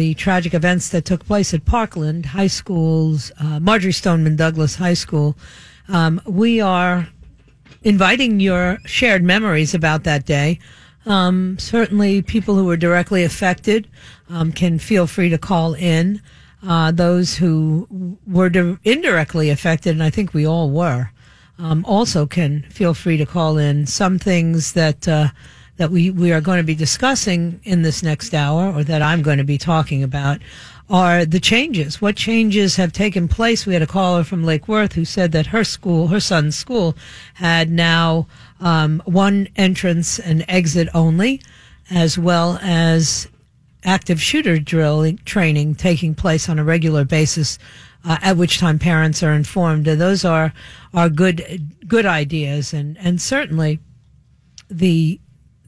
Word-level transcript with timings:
the 0.00 0.14
tragic 0.14 0.54
events 0.54 0.88
that 0.88 1.04
took 1.04 1.26
place 1.26 1.52
at 1.52 1.66
Parkland 1.66 2.24
High 2.24 2.46
School's 2.46 3.30
uh, 3.38 3.60
Marjory 3.60 3.92
Stoneman 3.92 4.34
Douglas 4.34 4.76
High 4.76 4.94
School. 4.94 5.36
Um, 5.88 6.22
we 6.24 6.58
are 6.58 7.06
inviting 7.82 8.40
your 8.40 8.78
shared 8.86 9.22
memories 9.22 9.74
about 9.74 10.04
that 10.04 10.24
day. 10.24 10.58
Um, 11.04 11.58
certainly, 11.58 12.22
people 12.22 12.54
who 12.54 12.64
were 12.64 12.78
directly 12.78 13.24
affected 13.24 13.88
um, 14.30 14.52
can 14.52 14.78
feel 14.78 15.06
free 15.06 15.28
to 15.28 15.36
call 15.36 15.74
in. 15.74 16.22
Uh, 16.66 16.92
those 16.92 17.36
who 17.36 18.16
were 18.26 18.48
di- 18.48 18.78
indirectly 18.84 19.50
affected, 19.50 19.90
and 19.90 20.02
I 20.02 20.08
think 20.08 20.32
we 20.32 20.46
all 20.46 20.70
were, 20.70 21.10
um, 21.58 21.84
also 21.84 22.24
can 22.24 22.62
feel 22.70 22.94
free 22.94 23.18
to 23.18 23.26
call 23.26 23.58
in. 23.58 23.84
Some 23.86 24.18
things 24.18 24.72
that 24.72 25.06
uh, 25.06 25.28
that 25.80 25.90
we, 25.90 26.10
we 26.10 26.30
are 26.30 26.42
going 26.42 26.58
to 26.58 26.62
be 26.62 26.74
discussing 26.74 27.58
in 27.64 27.80
this 27.80 28.02
next 28.02 28.34
hour, 28.34 28.70
or 28.70 28.84
that 28.84 29.00
I'm 29.00 29.22
going 29.22 29.38
to 29.38 29.44
be 29.44 29.56
talking 29.56 30.02
about, 30.02 30.38
are 30.90 31.24
the 31.24 31.40
changes. 31.40 32.02
What 32.02 32.16
changes 32.16 32.76
have 32.76 32.92
taken 32.92 33.28
place? 33.28 33.64
We 33.64 33.72
had 33.72 33.80
a 33.80 33.86
caller 33.86 34.22
from 34.22 34.44
Lake 34.44 34.68
Worth 34.68 34.92
who 34.92 35.06
said 35.06 35.32
that 35.32 35.46
her 35.46 35.64
school, 35.64 36.08
her 36.08 36.20
son's 36.20 36.54
school, 36.54 36.98
had 37.32 37.70
now 37.70 38.26
um, 38.60 39.02
one 39.06 39.48
entrance 39.56 40.18
and 40.18 40.44
exit 40.48 40.86
only, 40.92 41.40
as 41.88 42.18
well 42.18 42.58
as 42.60 43.26
active 43.82 44.20
shooter 44.20 44.58
drill 44.58 45.10
training 45.24 45.76
taking 45.76 46.14
place 46.14 46.50
on 46.50 46.58
a 46.58 46.64
regular 46.64 47.06
basis. 47.06 47.58
Uh, 48.02 48.16
at 48.22 48.38
which 48.38 48.58
time 48.58 48.78
parents 48.78 49.22
are 49.22 49.32
informed. 49.32 49.86
And 49.86 50.00
those 50.00 50.24
are 50.24 50.54
are 50.94 51.10
good 51.10 51.70
good 51.86 52.06
ideas, 52.06 52.72
and 52.72 52.96
and 52.96 53.20
certainly 53.20 53.78
the 54.70 55.20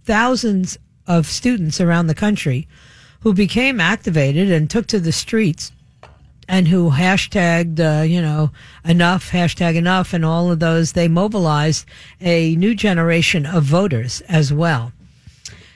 thousands 0.05 0.79
of 1.06 1.27
students 1.27 1.80
around 1.80 2.06
the 2.06 2.15
country 2.15 2.69
who 3.20 3.33
became 3.33 3.80
activated 3.80 4.51
and 4.51 4.69
took 4.69 4.87
to 4.87 5.01
the 5.01 5.12
streets 5.12 5.73
and 6.48 6.69
who 6.69 6.91
hashtagged, 6.91 7.78
uh, 7.78 8.02
you 8.02 8.20
know, 8.20 8.50
enough, 8.84 9.31
hashtag 9.31 9.77
enough, 9.77 10.12
and 10.12 10.25
all 10.25 10.50
of 10.50 10.59
those, 10.59 10.92
they 10.92 11.09
mobilized 11.09 11.86
a 12.20 12.56
new 12.56 12.75
generation 12.75 13.47
of 13.47 13.62
voters 13.62 14.20
as 14.22 14.53
well. 14.53 14.92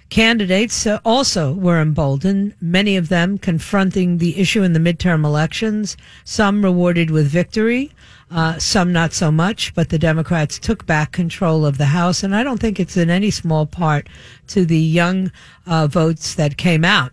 Candidates 0.08 0.86
uh, 0.86 1.00
also 1.04 1.52
were 1.52 1.80
emboldened, 1.80 2.54
many 2.60 2.96
of 2.96 3.08
them 3.08 3.38
confronting 3.38 4.18
the 4.18 4.38
issue 4.38 4.62
in 4.62 4.72
the 4.72 4.78
midterm 4.78 5.24
elections, 5.24 5.96
some 6.24 6.64
rewarded 6.64 7.10
with 7.10 7.26
victory, 7.26 7.92
uh, 8.30 8.58
some 8.58 8.92
not 8.92 9.12
so 9.12 9.30
much, 9.30 9.74
but 9.74 9.88
the 9.88 9.98
Democrats 9.98 10.58
took 10.58 10.84
back 10.86 11.12
control 11.12 11.64
of 11.64 11.78
the 11.78 11.86
House, 11.86 12.22
and 12.22 12.34
I 12.34 12.42
don't 12.42 12.58
think 12.58 12.80
it's 12.80 12.96
in 12.96 13.08
any 13.08 13.30
small 13.30 13.66
part 13.66 14.08
to 14.48 14.64
the 14.64 14.78
young 14.78 15.30
uh, 15.66 15.86
votes 15.86 16.34
that 16.34 16.56
came 16.56 16.84
out. 16.84 17.12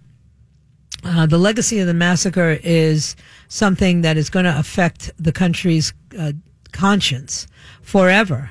Uh, 1.04 1.26
the 1.26 1.38
legacy 1.38 1.80
of 1.80 1.88
the 1.88 1.94
massacre 1.94 2.60
is 2.64 3.16
something 3.48 4.02
that 4.02 4.18
is 4.18 4.30
going 4.30 4.46
to 4.46 4.58
affect 4.58 5.12
the 5.20 5.32
country's 5.32 5.94
uh, 6.18 6.32
conscience 6.72 7.46
forever. 7.82 8.50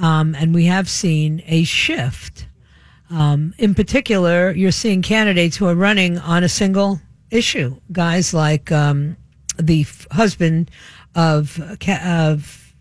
Um, 0.00 0.34
and 0.36 0.54
we 0.54 0.66
have 0.66 0.88
seen 0.88 1.42
a 1.46 1.64
shift. 1.64 2.46
Um, 3.10 3.52
in 3.58 3.74
particular, 3.74 4.52
you're 4.52 4.70
seeing 4.70 5.02
candidates 5.02 5.56
who 5.56 5.66
are 5.66 5.74
running 5.74 6.18
on 6.18 6.44
a 6.44 6.48
single 6.48 7.00
issue. 7.30 7.76
Guys 7.90 8.32
like 8.32 8.70
um, 8.70 9.16
the 9.58 9.80
f- 9.82 10.06
husband 10.12 10.70
of 11.18 11.58
of 11.90 12.72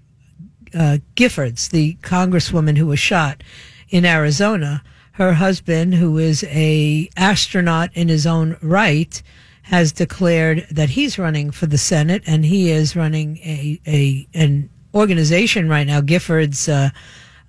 uh, 0.75 0.97
Giffords, 1.15 1.71
the 1.71 1.95
congresswoman 2.01 2.77
who 2.77 2.85
was 2.85 2.99
shot 2.99 3.43
in 3.89 4.05
Arizona. 4.05 4.83
Her 5.13 5.33
husband, 5.33 5.95
who 5.95 6.19
is 6.19 6.43
a 6.43 7.09
astronaut 7.17 7.89
in 7.95 8.07
his 8.07 8.27
own 8.27 8.55
right, 8.61 9.19
has 9.63 9.91
declared 9.91 10.67
that 10.69 10.89
he's 10.89 11.17
running 11.17 11.49
for 11.49 11.65
the 11.65 11.79
Senate, 11.79 12.21
and 12.27 12.45
he 12.45 12.69
is 12.69 12.95
running 12.95 13.37
a, 13.37 13.81
a 13.87 14.27
an 14.35 14.69
organization 14.93 15.67
right 15.67 15.87
now, 15.87 16.01
Giffords 16.01 16.69
uh, 16.71 16.91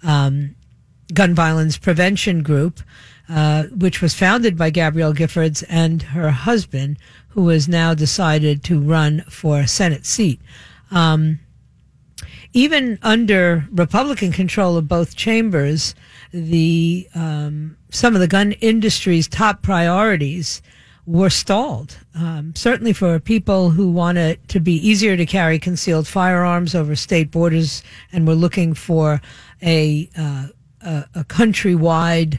um, 0.02 0.56
Gun 1.12 1.34
Violence 1.34 1.76
Prevention 1.76 2.42
Group, 2.42 2.80
uh, 3.28 3.64
which 3.64 4.00
was 4.00 4.14
founded 4.14 4.56
by 4.56 4.70
Gabrielle 4.70 5.12
Giffords 5.12 5.62
and 5.68 6.02
her 6.02 6.30
husband, 6.30 6.96
who 7.28 7.48
has 7.48 7.68
now 7.68 7.92
decided 7.92 8.64
to 8.64 8.80
run 8.80 9.22
for 9.28 9.60
a 9.60 9.68
Senate 9.68 10.06
seat. 10.06 10.40
Um, 10.90 11.40
even 12.52 12.98
under 13.02 13.68
Republican 13.70 14.32
control 14.32 14.76
of 14.76 14.88
both 14.88 15.16
chambers, 15.16 15.94
the 16.32 17.08
um, 17.14 17.76
some 17.90 18.14
of 18.14 18.20
the 18.20 18.28
gun 18.28 18.52
industry's 18.52 19.28
top 19.28 19.62
priorities 19.62 20.62
were 21.06 21.30
stalled. 21.30 21.96
Um, 22.14 22.54
certainly 22.54 22.92
for 22.92 23.18
people 23.18 23.70
who 23.70 23.90
want 23.90 24.18
it 24.18 24.46
to 24.48 24.60
be 24.60 24.74
easier 24.86 25.16
to 25.16 25.24
carry 25.26 25.58
concealed 25.58 26.06
firearms 26.06 26.74
over 26.74 26.96
state 26.96 27.30
borders, 27.30 27.82
and 28.12 28.26
were 28.26 28.34
looking 28.34 28.74
for 28.74 29.20
a 29.62 30.08
uh, 30.16 30.48
a, 30.80 31.04
a 31.14 31.24
countrywide 31.24 32.38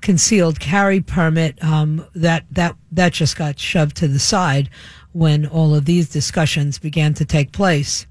concealed 0.00 0.60
carry 0.60 1.00
permit. 1.00 1.62
Um, 1.62 2.06
that 2.14 2.46
that 2.52 2.76
that 2.92 3.12
just 3.12 3.36
got 3.36 3.58
shoved 3.58 3.96
to 3.96 4.08
the 4.08 4.18
side 4.18 4.70
when 5.14 5.46
all 5.46 5.74
of 5.76 5.84
these 5.84 6.08
discussions 6.08 6.78
began 6.78 7.14
to 7.14 7.24
take 7.24 7.52
place. 7.52 8.04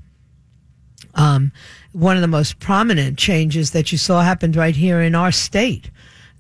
Um, 1.16 1.52
one 1.92 2.16
of 2.16 2.22
the 2.22 2.28
most 2.28 2.60
prominent 2.60 3.20
changes 3.20 3.72
that 3.72 3.92
you 3.92 3.98
saw 3.98 4.22
happened 4.22 4.56
right 4.56 4.76
here 4.76 5.02
in 5.02 5.14
our 5.14 5.32
state. 5.32 5.92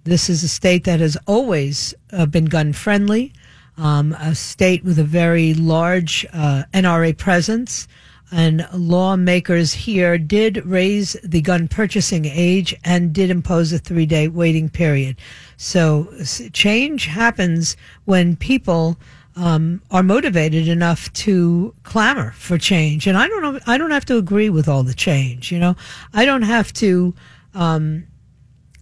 This 0.05 0.29
is 0.29 0.41
a 0.41 0.47
state 0.47 0.85
that 0.85 1.01
has 1.01 1.17
always 1.27 1.93
uh, 2.13 2.25
been 2.25 2.45
gun 2.45 2.71
friendly, 2.71 3.33
um, 3.77 4.13
a 4.13 4.33
state 4.33 4.85
with 4.85 4.97
a 4.97 5.03
very 5.03 5.53
large 5.53 6.25
uh, 6.31 6.63
NRA 6.73 7.15
presence. 7.17 7.87
And 8.31 8.65
lawmakers 8.73 9.73
here 9.73 10.17
did 10.17 10.65
raise 10.65 11.13
the 11.23 11.41
gun 11.41 11.67
purchasing 11.67 12.25
age 12.25 12.73
and 12.85 13.13
did 13.13 13.29
impose 13.29 13.71
a 13.73 13.79
three 13.79 14.05
day 14.05 14.29
waiting 14.29 14.69
period. 14.69 15.17
So 15.57 16.07
change 16.53 17.05
happens 17.05 17.75
when 18.05 18.37
people 18.37 18.97
um, 19.35 19.81
are 19.91 20.03
motivated 20.03 20.67
enough 20.67 21.11
to 21.13 21.73
clamor 21.83 22.31
for 22.31 22.57
change. 22.57 23.07
And 23.07 23.17
I 23.17 23.27
don't 23.27 23.41
know, 23.41 23.59
I 23.65 23.77
don't 23.77 23.91
have 23.91 24.05
to 24.05 24.17
agree 24.17 24.49
with 24.49 24.67
all 24.67 24.83
the 24.83 24.93
change. 24.93 25.51
You 25.51 25.59
know, 25.59 25.75
I 26.13 26.25
don't 26.25 26.43
have 26.43 26.71
to, 26.73 27.13
um, 27.53 28.05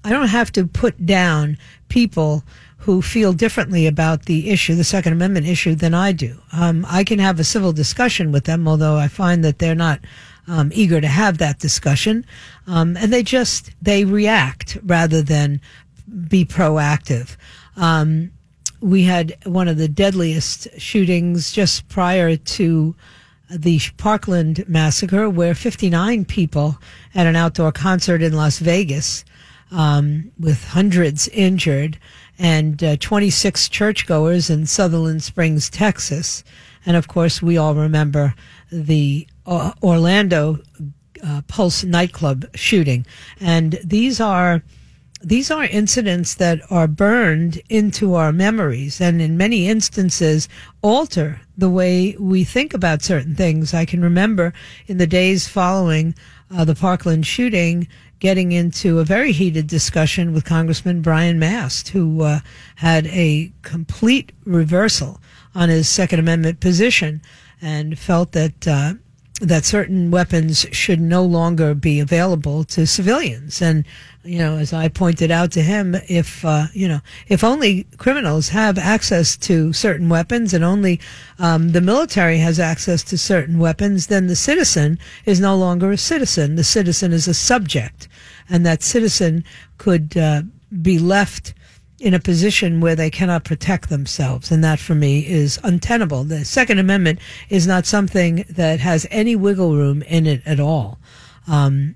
I 0.04 0.10
don't 0.10 0.28
have 0.28 0.52
to 0.54 0.66
put 0.66 1.06
down 1.06 1.58
people 1.90 2.44
who 2.78 3.02
feel 3.02 3.32
differently 3.32 3.86
about 3.86 4.26
the 4.26 4.50
issue, 4.50 4.74
the 4.74 4.84
Second 4.84 5.14
Amendment 5.14 5.48
issue, 5.48 5.76
than 5.76 5.94
I 5.94 6.12
do. 6.12 6.38
Um, 6.52 6.86
I 6.90 7.04
can 7.04 7.20
have 7.20 7.40
a 7.40 7.44
civil 7.44 7.72
discussion 7.72 8.32
with 8.32 8.46
them, 8.46 8.68
although 8.68 8.98
I 8.98 9.08
find 9.08 9.44
that 9.44 9.60
they're 9.60 9.76
not 9.76 10.00
um, 10.48 10.72
eager 10.74 11.00
to 11.00 11.08
have 11.08 11.38
that 11.38 11.60
discussion, 11.60 12.26
um, 12.66 12.98
and 12.98 13.14
they 13.14 13.22
just 13.22 13.72
they 13.82 14.04
react 14.04 14.80
rather 14.84 15.22
than 15.22 15.62
be 16.28 16.44
proactive. 16.44 17.38
Um, 17.78 18.32
we 18.82 19.04
had 19.04 19.38
one 19.46 19.68
of 19.68 19.78
the 19.78 19.88
deadliest 19.88 20.68
shootings 20.80 21.52
just 21.52 21.88
prior 21.88 22.36
to 22.36 22.96
the 23.50 23.80
Parkland 23.98 24.68
massacre, 24.68 25.30
where 25.30 25.54
59 25.54 26.26
people 26.26 26.80
at 27.14 27.28
an 27.28 27.36
outdoor 27.36 27.72
concert 27.72 28.22
in 28.22 28.34
Las 28.34 28.60
Vegas, 28.60 29.24
um, 29.72 30.32
with 30.40 30.64
hundreds 30.66 31.28
injured, 31.30 32.00
and 32.40 32.84
uh, 32.84 32.96
26 32.98 33.70
churchgoers 33.70 34.50
in 34.50 34.66
Sutherland 34.66 35.22
Springs, 35.22 35.70
Texas. 35.70 36.44
And 36.86 36.98
of 36.98 37.08
course, 37.08 37.42
we 37.42 37.58
all 37.58 37.76
remember 37.76 38.34
the 38.72 39.28
uh, 39.46 39.74
Orlando 39.84 40.60
uh, 41.24 41.42
Pulse 41.48 41.84
nightclub 41.84 42.46
shooting. 42.56 43.06
And 43.40 43.80
these 43.84 44.20
are 44.20 44.64
these 45.24 45.52
are 45.52 45.66
incidents 45.66 46.36
that 46.36 46.62
are 46.72 46.88
burned 46.88 47.62
into 47.70 48.16
our 48.16 48.32
memories 48.32 49.00
and 49.00 49.22
in 49.22 49.38
many 49.38 49.68
instances 49.68 50.50
alter 50.82 51.42
the 51.58 51.70
way 51.70 52.16
we 52.20 52.44
think 52.44 52.74
about 52.74 53.04
certain 53.04 53.36
things. 53.36 53.74
I 53.74 53.86
can 53.86 54.02
remember 54.02 54.54
in 54.88 54.98
the 54.98 55.08
days 55.08 55.48
following 55.48 56.16
uh, 56.50 56.66
the 56.66 56.76
Parkland 56.76 57.26
shooting 57.26 57.88
getting 58.20 58.52
into 58.52 59.00
a 59.00 59.04
very 59.04 59.32
heated 59.32 59.66
discussion 59.66 60.32
with 60.32 60.46
Congressman 60.46 61.02
Brian 61.02 61.40
Mast, 61.40 61.90
who 61.90 62.22
uh, 62.22 62.40
had 62.76 63.08
a 63.08 63.52
complete 63.64 64.32
reversal 64.46 65.20
on 65.56 65.70
his 65.70 65.90
Second 65.90 66.20
Amendment 66.20 66.60
position 66.60 67.22
and 67.62 67.98
felt 67.98 68.32
that 68.34 68.68
uh, 68.68 68.94
that 69.42 69.66
certain 69.66 70.12
weapons 70.12 70.68
should 70.72 71.02
no 71.02 71.24
longer 71.24 71.74
be 71.74 72.00
available 72.00 72.64
to 72.64 72.86
civilians. 72.86 73.62
And 73.62 73.86
you 74.24 74.38
know, 74.38 74.58
as 74.58 74.72
I 74.72 74.88
pointed 74.88 75.32
out 75.32 75.52
to 75.54 75.64
him, 75.64 75.96
if 76.08 76.46
uh, 76.46 76.68
you 76.74 76.88
know, 76.88 77.02
if 77.28 77.44
only 77.44 77.88
criminals 77.98 78.50
have 78.50 78.78
access 78.78 79.36
to 79.38 79.74
certain 79.74 80.10
weapons, 80.10 80.54
and 80.54 80.64
only 80.64 81.00
um, 81.40 81.72
the 81.72 81.82
military 81.82 82.38
has 82.38 82.60
access 82.60 83.04
to 83.06 83.18
certain 83.18 83.58
weapons, 83.58 84.08
then 84.08 84.28
the 84.28 84.36
citizen 84.36 85.00
is 85.26 85.40
no 85.40 85.56
longer 85.56 85.92
a 85.92 85.98
citizen. 85.98 86.56
The 86.56 86.64
citizen 86.64 87.12
is 87.12 87.28
a 87.28 87.34
subject, 87.34 88.08
and 88.48 88.64
that 88.64 88.84
citizen 88.84 89.44
could 89.80 90.16
uh, 90.16 90.44
be 90.84 91.00
left 91.00 91.56
in 92.02 92.16
a 92.16 92.20
position 92.20 92.82
where 92.82 92.96
they 92.96 93.12
cannot 93.12 93.44
protect 93.44 93.90
themselves. 93.90 94.52
And 94.52 94.64
that 94.64 94.80
for 94.80 94.96
me 94.96 95.26
is 95.28 95.60
untenable. 95.64 96.24
The 96.24 96.44
Second 96.44 96.80
Amendment 96.80 97.20
is 97.50 97.68
not 97.68 97.86
something 97.86 98.44
that 98.50 98.80
has 98.80 99.06
any 99.12 99.36
wiggle 99.36 99.76
room 99.76 100.02
in 100.04 100.26
it 100.26 100.42
at 100.46 100.60
all. 100.60 101.00
Um, 101.48 101.96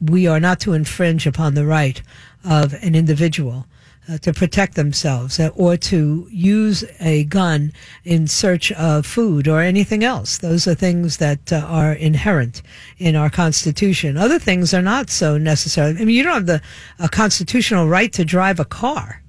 we 0.00 0.26
are 0.26 0.40
not 0.40 0.60
to 0.60 0.72
infringe 0.72 1.26
upon 1.26 1.54
the 1.54 1.64
right 1.64 2.02
of 2.44 2.74
an 2.82 2.94
individual 2.94 3.66
uh, 4.08 4.18
to 4.18 4.32
protect 4.32 4.74
themselves 4.74 5.40
uh, 5.40 5.50
or 5.54 5.76
to 5.76 6.28
use 6.30 6.84
a 7.00 7.24
gun 7.24 7.72
in 8.04 8.26
search 8.26 8.70
of 8.72 9.06
food 9.06 9.48
or 9.48 9.60
anything 9.60 10.04
else. 10.04 10.38
Those 10.38 10.66
are 10.66 10.74
things 10.74 11.18
that 11.18 11.52
uh, 11.52 11.58
are 11.60 11.92
inherent 11.92 12.60
in 12.98 13.16
our 13.16 13.30
Constitution. 13.30 14.16
Other 14.16 14.38
things 14.38 14.74
are 14.74 14.82
not 14.82 15.10
so 15.10 15.38
necessary. 15.38 15.90
I 15.90 16.04
mean, 16.04 16.10
you 16.10 16.24
don't 16.24 16.34
have 16.34 16.46
the 16.46 16.62
a 16.98 17.08
constitutional 17.08 17.88
right 17.88 18.12
to 18.12 18.24
drive 18.24 18.60
a 18.60 18.64
car. 18.64 19.22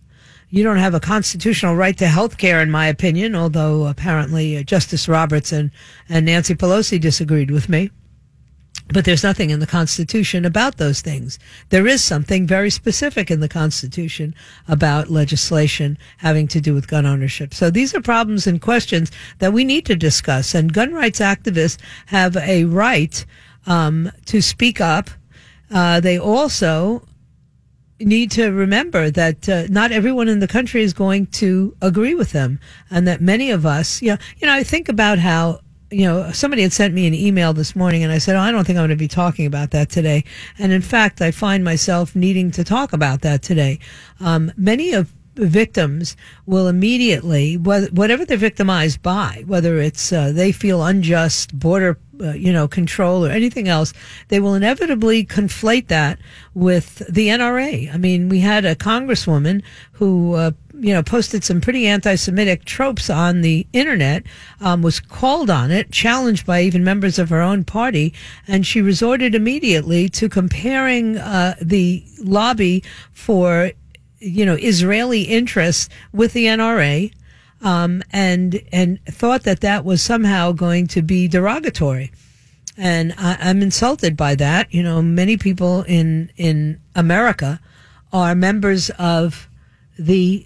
You 0.55 0.63
don't 0.63 0.77
have 0.77 0.93
a 0.93 1.01
constitutional 1.01 1.75
right 1.75 1.97
to 1.97 2.07
health 2.07 2.37
care, 2.37 2.61
in 2.61 2.71
my 2.71 2.87
opinion, 2.87 3.35
although 3.35 3.87
apparently 3.87 4.57
uh, 4.57 4.63
Justice 4.63 5.09
Roberts 5.09 5.51
and, 5.51 5.69
and 6.07 6.25
Nancy 6.25 6.55
Pelosi 6.55 6.97
disagreed 6.97 7.51
with 7.51 7.67
me. 7.67 7.91
But 8.87 9.03
there's 9.03 9.21
nothing 9.21 9.49
in 9.49 9.59
the 9.59 9.67
Constitution 9.67 10.45
about 10.45 10.77
those 10.77 11.01
things. 11.01 11.39
There 11.71 11.85
is 11.85 12.01
something 12.01 12.47
very 12.47 12.69
specific 12.69 13.29
in 13.29 13.41
the 13.41 13.49
Constitution 13.49 14.33
about 14.65 15.11
legislation 15.11 15.97
having 16.19 16.47
to 16.47 16.61
do 16.61 16.73
with 16.73 16.87
gun 16.87 17.05
ownership. 17.05 17.53
So 17.53 17.69
these 17.69 17.93
are 17.93 18.01
problems 18.01 18.47
and 18.47 18.61
questions 18.61 19.11
that 19.39 19.51
we 19.51 19.65
need 19.65 19.85
to 19.87 19.95
discuss. 19.97 20.55
And 20.55 20.71
gun 20.71 20.93
rights 20.93 21.19
activists 21.19 21.81
have 22.05 22.37
a 22.37 22.63
right 22.63 23.25
um, 23.67 24.09
to 24.27 24.41
speak 24.41 24.79
up. 24.79 25.09
Uh, 25.69 25.99
they 25.99 26.17
also 26.17 27.05
need 27.99 28.31
to 28.31 28.49
remember 28.49 29.09
that 29.11 29.47
uh, 29.47 29.67
not 29.69 29.91
everyone 29.91 30.27
in 30.27 30.39
the 30.39 30.47
country 30.47 30.81
is 30.81 30.93
going 30.93 31.27
to 31.27 31.75
agree 31.81 32.15
with 32.15 32.31
them, 32.31 32.59
and 32.89 33.07
that 33.07 33.21
many 33.21 33.51
of 33.51 33.65
us, 33.65 34.01
you 34.01 34.09
know, 34.09 34.17
you 34.37 34.47
know, 34.47 34.53
I 34.53 34.63
think 34.63 34.89
about 34.89 35.19
how 35.19 35.59
you 35.91 36.05
know, 36.05 36.31
somebody 36.31 36.63
had 36.63 36.73
sent 36.73 36.93
me 36.93 37.07
an 37.07 37.13
email 37.13 37.53
this 37.53 37.75
morning 37.75 38.03
and 38.03 38.11
I 38.11 38.17
said, 38.17 38.35
oh, 38.35 38.39
I 38.39 38.51
don't 38.51 38.65
think 38.65 38.77
I'm 38.77 38.81
going 38.81 38.89
to 38.89 38.95
be 38.95 39.07
talking 39.07 39.45
about 39.45 39.71
that 39.71 39.89
today. 39.89 40.23
And 40.57 40.71
in 40.71 40.81
fact, 40.81 41.21
I 41.21 41.31
find 41.31 41.63
myself 41.63 42.15
needing 42.15 42.51
to 42.51 42.63
talk 42.63 42.91
about 42.91 43.21
that 43.21 43.43
today. 43.43 43.79
Um, 44.19 44.51
many 44.57 44.93
of 44.93 45.13
victims 45.35 46.15
will 46.45 46.67
immediately, 46.67 47.57
whatever 47.57 48.25
they're 48.25 48.37
victimized 48.37 49.01
by, 49.01 49.43
whether 49.45 49.79
it's 49.79 50.11
uh, 50.11 50.31
they 50.31 50.51
feel 50.51 50.83
unjust 50.83 51.57
border, 51.57 51.97
uh, 52.21 52.31
you 52.33 52.51
know, 52.51 52.67
control 52.67 53.25
or 53.25 53.29
anything 53.29 53.67
else, 53.67 53.93
they 54.29 54.39
will 54.39 54.55
inevitably 54.55 55.25
conflate 55.25 55.87
that 55.87 56.19
with 56.53 56.97
the 57.09 57.27
NRA. 57.27 57.93
I 57.93 57.97
mean, 57.97 58.29
we 58.29 58.39
had 58.39 58.65
a 58.65 58.75
congresswoman 58.75 59.63
who, 59.93 60.33
uh, 60.33 60.51
you 60.79 60.93
know, 60.93 61.03
posted 61.03 61.43
some 61.43 61.61
pretty 61.61 61.87
anti-Semitic 61.87 62.65
tropes 62.65 63.09
on 63.09 63.41
the 63.41 63.67
internet, 63.73 64.23
um, 64.61 64.81
was 64.81 64.99
called 64.99 65.49
on 65.49 65.71
it, 65.71 65.91
challenged 65.91 66.45
by 66.45 66.61
even 66.61 66.83
members 66.83 67.19
of 67.19 67.29
her 67.29 67.41
own 67.41 67.63
party, 67.63 68.13
and 68.47 68.65
she 68.65 68.81
resorted 68.81 69.35
immediately 69.35 70.09
to 70.09 70.29
comparing 70.29 71.17
uh, 71.17 71.55
the 71.61 72.03
lobby 72.19 72.83
for 73.11 73.71
you 74.19 74.45
know, 74.45 74.55
Israeli 74.55 75.23
interests 75.23 75.89
with 76.13 76.33
the 76.33 76.45
NRA, 76.45 77.13
um, 77.61 78.03
and 78.11 78.61
and 78.71 79.03
thought 79.05 79.43
that 79.43 79.61
that 79.61 79.85
was 79.85 80.01
somehow 80.01 80.51
going 80.51 80.87
to 80.87 81.01
be 81.01 81.27
derogatory. 81.27 82.11
And 82.77 83.13
I, 83.17 83.37
I'm 83.39 83.61
insulted 83.61 84.17
by 84.17 84.35
that. 84.35 84.73
You 84.73 84.83
know, 84.83 85.01
many 85.01 85.37
people 85.37 85.83
in 85.83 86.31
in 86.37 86.79
America 86.95 87.59
are 88.13 88.35
members 88.35 88.89
of 88.91 89.49
the 89.97 90.45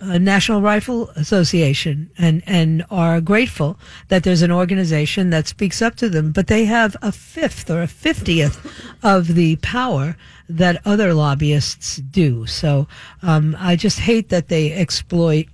uh, 0.00 0.18
National 0.18 0.60
Rifle 0.62 1.10
Association 1.10 2.10
and, 2.18 2.42
and 2.46 2.84
are 2.90 3.20
grateful 3.20 3.78
that 4.08 4.22
there's 4.22 4.42
an 4.42 4.52
organization 4.52 5.30
that 5.30 5.48
speaks 5.48 5.82
up 5.82 5.96
to 5.96 6.08
them, 6.08 6.32
but 6.32 6.46
they 6.46 6.64
have 6.64 6.96
a 7.02 7.12
fifth 7.12 7.70
or 7.70 7.82
a 7.82 7.88
fiftieth 7.88 8.58
of 9.02 9.34
the 9.34 9.56
power 9.56 10.16
that 10.48 10.80
other 10.84 11.12
lobbyists 11.14 11.96
do. 11.96 12.46
So 12.46 12.86
um, 13.22 13.56
I 13.58 13.76
just 13.76 14.00
hate 14.00 14.28
that 14.30 14.48
they 14.48 14.72
exploit 14.72 15.46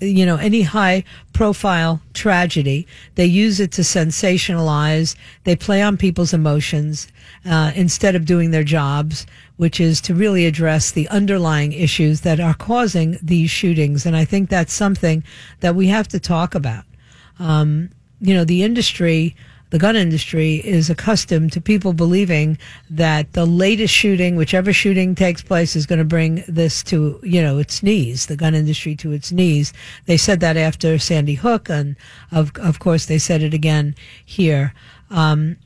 you 0.00 0.26
know 0.26 0.36
any 0.36 0.62
high 0.62 1.04
profile 1.32 2.00
tragedy 2.14 2.86
they 3.14 3.24
use 3.24 3.60
it 3.60 3.70
to 3.72 3.82
sensationalize 3.82 5.14
they 5.44 5.54
play 5.54 5.80
on 5.82 5.96
people's 5.96 6.34
emotions 6.34 7.08
uh, 7.46 7.70
instead 7.74 8.14
of 8.14 8.24
doing 8.24 8.50
their 8.50 8.64
jobs 8.64 9.26
which 9.56 9.80
is 9.80 10.00
to 10.00 10.14
really 10.14 10.46
address 10.46 10.90
the 10.90 11.08
underlying 11.08 11.72
issues 11.72 12.22
that 12.22 12.40
are 12.40 12.54
causing 12.54 13.18
these 13.22 13.50
shootings. 13.50 14.04
And 14.06 14.16
i 14.16 14.24
think 14.24 14.48
that's 14.48 14.72
something 14.72 15.22
that 15.60 15.74
we 15.74 15.86
have 15.88 16.08
to 16.08 16.20
talk 16.20 16.54
about. 16.54 16.84
Um, 17.38 17.90
you 18.20 18.34
know 18.34 18.44
the 18.44 18.62
industry 18.62 19.36
the 19.74 19.80
gun 19.80 19.96
industry 19.96 20.64
is 20.64 20.88
accustomed 20.88 21.50
to 21.50 21.60
people 21.60 21.92
believing 21.92 22.56
that 22.88 23.32
the 23.32 23.44
latest 23.44 23.92
shooting, 23.92 24.36
whichever 24.36 24.72
shooting 24.72 25.16
takes 25.16 25.42
place, 25.42 25.74
is 25.74 25.84
going 25.84 25.98
to 25.98 26.04
bring 26.04 26.44
this 26.46 26.80
to, 26.84 27.18
you 27.24 27.42
know, 27.42 27.58
its 27.58 27.82
knees, 27.82 28.26
the 28.26 28.36
gun 28.36 28.54
industry 28.54 28.94
to 28.94 29.10
its 29.10 29.32
knees. 29.32 29.72
They 30.06 30.16
said 30.16 30.38
that 30.38 30.56
after 30.56 30.96
Sandy 30.96 31.34
Hook, 31.34 31.68
and 31.68 31.96
of, 32.30 32.52
of 32.54 32.78
course 32.78 33.06
they 33.06 33.18
said 33.18 33.42
it 33.42 33.52
again 33.52 33.96
here. 34.24 34.72
Um, 35.10 35.56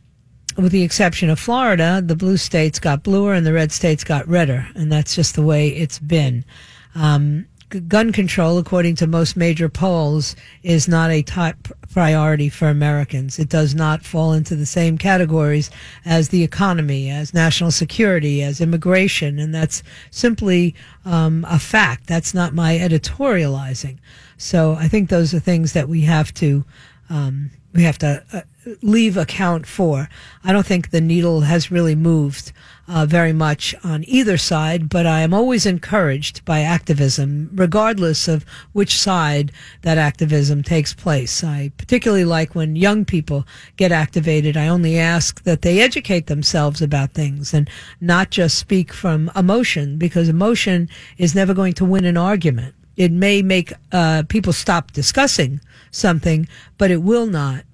with 0.57 0.73
the 0.73 0.85
exception 0.85 1.29
of 1.29 1.39
Florida, 1.39 2.01
the 2.03 2.17
blue 2.17 2.39
states 2.39 2.79
got 2.79 3.03
bluer 3.03 3.35
and 3.35 3.45
the 3.45 3.53
red 3.53 3.73
states 3.73 4.05
got 4.05 4.27
redder, 4.27 4.69
and 4.75 4.91
that's 4.91 5.15
just 5.15 5.35
the 5.35 5.43
way 5.43 5.69
it's 5.69 5.99
been. 5.99 6.47
Um, 6.95 7.47
gun 7.69 8.13
control, 8.13 8.59
according 8.59 8.97
to 8.97 9.07
most 9.07 9.37
major 9.37 9.69
polls, 9.69 10.35
is 10.63 10.89
not 10.89 11.11
a 11.11 11.23
top 11.23 11.69
priority 11.93 12.49
for 12.49 12.69
Americans. 12.69 13.39
It 13.39 13.49
does 13.49 13.75
not 13.75 14.05
fall 14.05 14.33
into 14.33 14.57
the 14.57 14.67
same 14.67 14.99
categories 14.99 15.71
as 16.05 16.29
the 16.29 16.43
economy, 16.43 17.11
as 17.11 17.35
national 17.35 17.71
security, 17.71 18.43
as 18.43 18.61
immigration, 18.61 19.39
and 19.39 19.55
that's 19.55 19.83
simply 20.11 20.75
um, 21.05 21.47
a 21.49 21.59
fact. 21.59 22.07
That's 22.07 22.35
not 22.35 22.55
my 22.55 22.79
editorializing. 22.79 23.99
So 24.37 24.75
I 24.75 24.89
think 24.89 25.09
those 25.09 25.35
are 25.35 25.41
things 25.41 25.73
that 25.73 25.89
we 25.89 26.03
have 26.03 26.33
to 26.35 26.65
um, 27.11 27.51
we 27.75 27.83
have 27.85 27.99
to 27.99 28.23
uh, 28.33 28.41
leave 28.83 29.17
account 29.17 29.67
for. 29.67 30.09
I 30.45 30.53
don't 30.53 30.67
think 30.67 30.91
the 30.91 31.01
needle 31.01 31.43
has 31.43 31.71
really 31.71 31.95
moved 31.95 32.53
uh, 32.89 33.05
very 33.05 33.35
much 33.35 33.75
on 33.85 34.03
either 34.09 34.39
side, 34.39 34.89
but 34.89 35.07
I 35.07 35.21
am 35.21 35.35
always 35.35 35.67
encouraged 35.67 36.43
by 36.47 36.61
activism, 36.61 37.51
regardless 37.53 38.27
of 38.29 38.47
which 38.73 38.99
side 38.99 39.53
that 39.83 39.99
activism 39.99 40.63
takes 40.63 40.95
place. 40.95 41.45
I 41.45 41.71
particularly 41.77 42.25
like 42.25 42.55
when 42.55 42.77
young 42.77 43.05
people 43.05 43.47
get 43.77 43.93
activated. 43.93 44.57
I 44.57 44.69
only 44.69 44.99
ask 44.99 45.43
that 45.45 45.63
they 45.63 45.81
educate 45.81 46.27
themselves 46.27 46.81
about 46.81 47.13
things 47.13 47.53
and 47.53 47.69
not 48.01 48.31
just 48.31 48.59
speak 48.59 48.93
from 48.93 49.31
emotion, 49.37 49.99
because 49.99 50.29
emotion 50.29 50.89
is 51.19 51.35
never 51.35 51.53
going 51.53 51.75
to 51.75 51.85
win 51.85 52.07
an 52.07 52.17
argument. 52.17 52.75
It 52.97 53.13
may 53.13 53.43
make 53.43 53.73
uh, 53.93 54.23
people 54.29 54.53
stop 54.53 54.93
discussing 54.93 55.61
something, 55.91 56.49
but 56.79 56.91
it 56.91 57.03
will 57.03 57.27
not. 57.27 57.65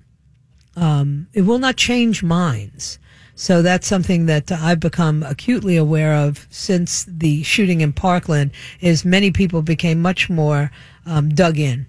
Um, 0.76 1.28
it 1.32 1.42
will 1.42 1.60
not 1.60 1.76
change 1.76 2.24
minds. 2.24 2.98
So 3.36 3.62
that's 3.62 3.86
something 3.86 4.26
that 4.26 4.50
I've 4.52 4.80
become 4.80 5.22
acutely 5.22 5.76
aware 5.76 6.14
of 6.14 6.46
since 6.50 7.04
the 7.08 7.42
shooting 7.42 7.80
in 7.80 7.92
Parkland. 7.92 8.52
Is 8.80 9.04
many 9.04 9.30
people 9.30 9.62
became 9.62 10.00
much 10.00 10.30
more 10.30 10.70
um, 11.06 11.30
dug 11.30 11.58
in 11.58 11.86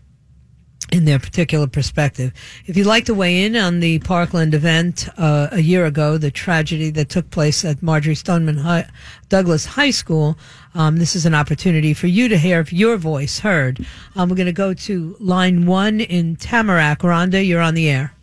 in 0.91 1.05
their 1.05 1.19
particular 1.19 1.67
perspective. 1.67 2.31
If 2.65 2.77
you'd 2.77 2.85
like 2.85 3.05
to 3.05 3.13
weigh 3.13 3.43
in 3.43 3.55
on 3.55 3.79
the 3.79 3.99
Parkland 3.99 4.53
event 4.53 5.09
uh, 5.17 5.47
a 5.51 5.59
year 5.59 5.85
ago, 5.85 6.17
the 6.17 6.31
tragedy 6.31 6.89
that 6.91 7.09
took 7.09 7.29
place 7.31 7.65
at 7.65 7.81
Marjory 7.81 8.15
Stoneman 8.15 8.85
Douglas 9.29 9.65
High 9.65 9.91
School, 9.91 10.37
um, 10.73 10.97
this 10.97 11.15
is 11.15 11.25
an 11.25 11.33
opportunity 11.33 11.93
for 11.93 12.07
you 12.07 12.27
to 12.27 12.37
hear 12.37 12.65
your 12.69 12.97
voice 12.97 13.39
heard. 13.39 13.85
Um, 14.15 14.29
we're 14.29 14.35
going 14.35 14.45
to 14.45 14.51
go 14.51 14.73
to 14.73 15.15
line 15.19 15.65
one 15.65 16.01
in 16.01 16.35
Tamarac. 16.35 16.99
Rhonda, 16.99 17.45
you're 17.45 17.61
on 17.61 17.73
the 17.73 17.89
air. 17.89 18.13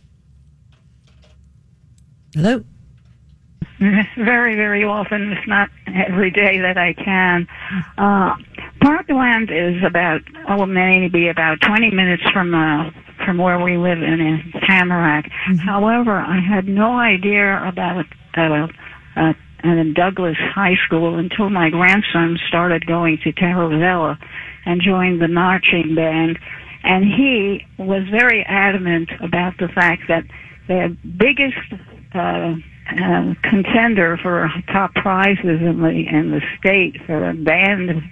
Hello. 2.33 2.63
Very, 4.17 4.55
very 4.55 4.83
often, 4.83 5.33
if 5.33 5.47
not 5.47 5.69
every 5.87 6.31
day 6.31 6.59
that 6.59 6.77
I 6.77 6.93
can. 6.93 7.47
Uh, 7.97 8.35
Parkland 8.81 9.49
is 9.51 9.83
about, 9.83 10.21
oh, 10.49 10.65
maybe 10.65 11.27
about 11.27 11.59
20 11.61 11.91
minutes 11.91 12.23
from, 12.31 12.53
uh, 12.53 12.91
from 13.25 13.37
where 13.37 13.59
we 13.59 13.77
live 13.77 13.97
in, 13.97 14.19
in 14.21 14.53
Tamarac. 14.67 15.25
Mm-hmm. 15.25 15.55
However, 15.55 16.17
I 16.17 16.39
had 16.39 16.67
no 16.67 16.97
idea 16.97 17.61
about, 17.67 18.05
uh, 18.37 18.67
uh, 19.15 19.33
and 19.63 19.95
Douglas 19.95 20.37
High 20.53 20.75
School 20.85 21.17
until 21.17 21.49
my 21.49 21.69
grandson 21.69 22.37
started 22.47 22.85
going 22.85 23.17
to 23.23 23.31
Taravella 23.31 24.17
and 24.65 24.81
joined 24.81 25.21
the 25.21 25.27
marching 25.27 25.95
band. 25.95 26.37
And 26.83 27.05
he 27.05 27.65
was 27.77 28.03
very 28.09 28.43
adamant 28.43 29.09
about 29.21 29.57
the 29.57 29.69
fact 29.69 30.03
that 30.09 30.23
their 30.67 30.89
biggest 30.89 31.57
uh, 32.13 32.55
uh, 32.91 33.33
contender 33.43 34.17
for 34.21 34.49
top 34.71 34.93
prizes 34.95 35.61
in 35.61 35.81
the 35.81 35.89
in 35.89 36.31
the 36.31 36.41
state 36.59 37.01
for 37.05 37.29
a 37.29 37.33
band, 37.33 38.03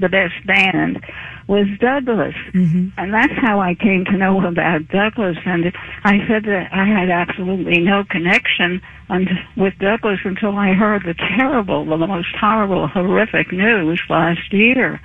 the 0.00 0.08
best 0.08 0.34
band, 0.46 1.00
was 1.46 1.66
Douglas, 1.80 2.34
Mm-hmm. 2.52 2.88
and 2.98 3.14
that's 3.14 3.32
how 3.40 3.60
I 3.60 3.74
came 3.74 4.04
to 4.06 4.16
know 4.16 4.44
about 4.46 4.88
Douglas. 4.88 5.36
And 5.46 5.72
I 6.04 6.18
said 6.28 6.44
that 6.44 6.68
I 6.72 6.84
had 6.86 7.10
absolutely 7.10 7.80
no 7.80 8.04
connection 8.08 8.80
un- 9.08 9.28
with 9.56 9.74
Douglas 9.78 10.20
until 10.24 10.56
I 10.56 10.72
heard 10.72 11.04
the 11.04 11.14
terrible, 11.14 11.84
the 11.86 11.96
most 12.06 12.34
horrible, 12.40 12.88
horrific 12.88 13.52
news 13.52 14.00
last 14.08 14.52
year, 14.52 15.00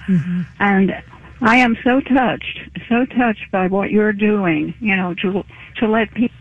and. 0.60 0.94
I 1.42 1.58
am 1.58 1.76
so 1.84 2.00
touched, 2.00 2.60
so 2.88 3.06
touched 3.06 3.52
by 3.52 3.68
what 3.68 3.92
you're 3.92 4.14
doing. 4.14 4.74
You 4.80 4.96
know, 4.96 5.14
to 5.16 5.44
to 5.80 5.88
let 5.88 6.14
people 6.14 6.34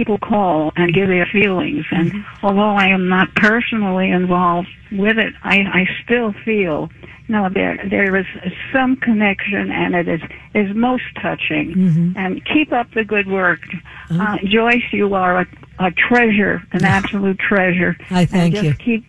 people 0.00 0.16
call 0.16 0.72
and 0.76 0.94
give 0.94 1.08
their 1.08 1.28
feelings. 1.30 1.84
And 1.90 2.10
mm-hmm. 2.10 2.46
although 2.46 2.74
I 2.74 2.86
am 2.86 3.10
not 3.10 3.34
personally 3.34 4.10
involved 4.10 4.68
with 4.90 5.18
it, 5.18 5.34
I, 5.42 5.58
I 5.58 5.84
still 6.02 6.32
feel 6.42 6.88
no 7.28 7.50
there 7.52 7.78
there 7.88 8.16
is 8.16 8.26
some 8.72 8.96
connection, 8.96 9.70
and 9.70 9.94
it 9.94 10.08
is 10.08 10.20
is 10.54 10.74
most 10.74 11.04
touching. 11.20 11.74
Mm-hmm. 11.74 12.12
And 12.16 12.42
keep 12.46 12.72
up 12.72 12.90
the 12.94 13.04
good 13.04 13.28
work, 13.28 13.60
uh-huh. 14.08 14.22
uh, 14.22 14.38
Joyce. 14.44 14.90
You 14.90 15.14
are 15.14 15.42
a, 15.42 15.46
a 15.78 15.90
treasure, 15.90 16.62
an 16.72 16.84
absolute 16.98 17.38
treasure. 17.38 17.94
I 18.08 18.24
thank 18.24 18.56
and 18.56 18.64
just 18.64 18.86
you. 18.86 18.98
Keep 18.98 19.04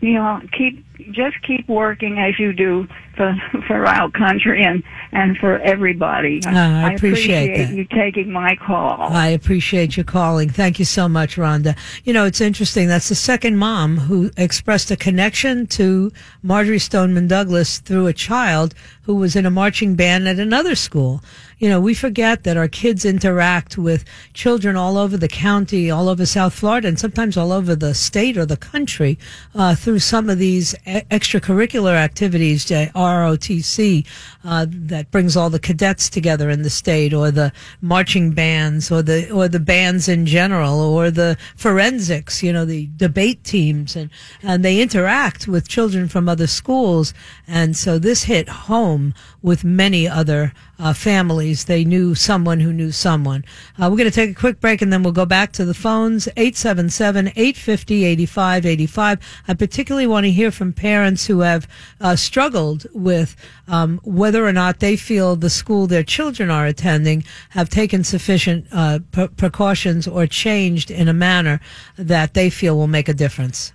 you 0.00 0.14
know 0.14 0.40
keep 0.56 0.84
just 1.12 1.36
keep 1.42 1.68
working 1.68 2.18
as 2.18 2.38
you 2.38 2.54
do 2.54 2.88
for 3.20 3.36
for 3.66 3.86
our 3.86 4.10
country 4.10 4.64
and 4.64 4.82
and 5.12 5.36
for 5.36 5.58
everybody. 5.58 6.40
Ah, 6.46 6.86
I 6.86 6.92
appreciate 6.94 7.56
that. 7.56 7.74
you 7.74 7.84
taking 7.84 8.32
my 8.32 8.56
call. 8.56 9.12
I 9.12 9.28
appreciate 9.28 9.96
you 9.96 10.04
calling. 10.04 10.48
Thank 10.48 10.78
you 10.78 10.84
so 10.84 11.08
much, 11.08 11.36
Rhonda. 11.36 11.76
You 12.04 12.12
know, 12.14 12.24
it's 12.24 12.40
interesting. 12.40 12.88
That's 12.88 13.08
the 13.08 13.14
second 13.14 13.58
mom 13.58 13.98
who 13.98 14.30
expressed 14.36 14.90
a 14.90 14.96
connection 14.96 15.66
to 15.78 16.12
Marjory 16.42 16.78
Stoneman 16.78 17.26
Douglas 17.26 17.78
through 17.80 18.06
a 18.06 18.12
child 18.12 18.74
who 19.02 19.16
was 19.16 19.34
in 19.34 19.44
a 19.44 19.50
marching 19.50 19.96
band 19.96 20.28
at 20.28 20.38
another 20.38 20.74
school. 20.76 21.20
You 21.58 21.68
know, 21.68 21.80
we 21.80 21.92
forget 21.92 22.44
that 22.44 22.56
our 22.56 22.68
kids 22.68 23.04
interact 23.04 23.76
with 23.76 24.04
children 24.32 24.76
all 24.76 24.96
over 24.96 25.18
the 25.18 25.28
county, 25.28 25.90
all 25.90 26.08
over 26.08 26.24
South 26.24 26.54
Florida, 26.54 26.88
and 26.88 26.98
sometimes 26.98 27.36
all 27.36 27.52
over 27.52 27.74
the 27.74 27.92
state 27.92 28.38
or 28.38 28.46
the 28.46 28.56
country 28.56 29.18
uh, 29.54 29.74
through 29.74 29.98
some 29.98 30.30
of 30.30 30.38
these 30.38 30.74
e- 30.86 31.02
extracurricular 31.10 31.94
activities, 31.94 32.70
uh, 32.72 32.86
ROTC, 33.10 34.06
uh, 34.44 34.66
that 34.68 35.10
brings 35.10 35.36
all 35.36 35.50
the 35.50 35.58
cadets 35.58 36.08
together 36.08 36.50
in 36.50 36.62
the 36.62 36.70
state, 36.70 37.12
or 37.12 37.30
the 37.30 37.52
marching 37.80 38.32
bands, 38.32 38.90
or 38.90 39.02
the 39.02 39.30
or 39.30 39.48
the 39.48 39.60
bands 39.60 40.08
in 40.08 40.26
general, 40.26 40.80
or 40.80 41.10
the 41.10 41.36
forensics. 41.56 42.42
You 42.42 42.52
know, 42.52 42.64
the 42.64 42.88
debate 42.96 43.44
teams, 43.44 43.96
and 43.96 44.10
and 44.42 44.64
they 44.64 44.80
interact 44.80 45.46
with 45.46 45.68
children 45.68 46.08
from 46.08 46.28
other 46.28 46.46
schools, 46.46 47.12
and 47.46 47.76
so 47.76 47.98
this 47.98 48.24
hit 48.24 48.48
home 48.48 49.14
with 49.42 49.64
many 49.64 50.06
other 50.08 50.52
uh, 50.80 50.92
families. 50.92 51.66
They 51.66 51.84
knew 51.84 52.14
someone 52.14 52.60
who 52.60 52.72
knew 52.72 52.90
someone. 52.90 53.44
Uh, 53.78 53.88
we're 53.90 53.98
going 53.98 54.10
to 54.10 54.10
take 54.10 54.30
a 54.30 54.34
quick 54.34 54.60
break 54.60 54.82
and 54.82 54.92
then 54.92 55.02
we'll 55.02 55.12
go 55.12 55.26
back 55.26 55.52
to 55.52 55.64
the 55.64 55.74
phones 55.74 56.26
877 56.36 57.28
850 57.28 58.04
8585. 58.04 59.18
I 59.46 59.54
particularly 59.54 60.06
want 60.06 60.24
to 60.24 60.32
hear 60.32 60.50
from 60.50 60.72
parents 60.72 61.26
who 61.26 61.40
have 61.40 61.68
uh, 62.00 62.16
struggled 62.16 62.86
with 62.94 63.36
um, 63.68 64.00
whether 64.04 64.46
or 64.46 64.52
not 64.52 64.80
they 64.80 64.96
feel 64.96 65.36
the 65.36 65.50
school 65.50 65.86
their 65.86 66.02
children 66.02 66.50
are 66.50 66.66
attending 66.66 67.24
have 67.50 67.68
taken 67.68 68.02
sufficient 68.02 68.66
uh, 68.72 69.00
pre- 69.12 69.28
precautions 69.28 70.08
or 70.08 70.26
changed 70.26 70.90
in 70.90 71.08
a 71.08 71.12
manner 71.12 71.60
that 71.96 72.34
they 72.34 72.48
feel 72.48 72.76
will 72.76 72.86
make 72.86 73.08
a 73.08 73.14
difference. 73.14 73.72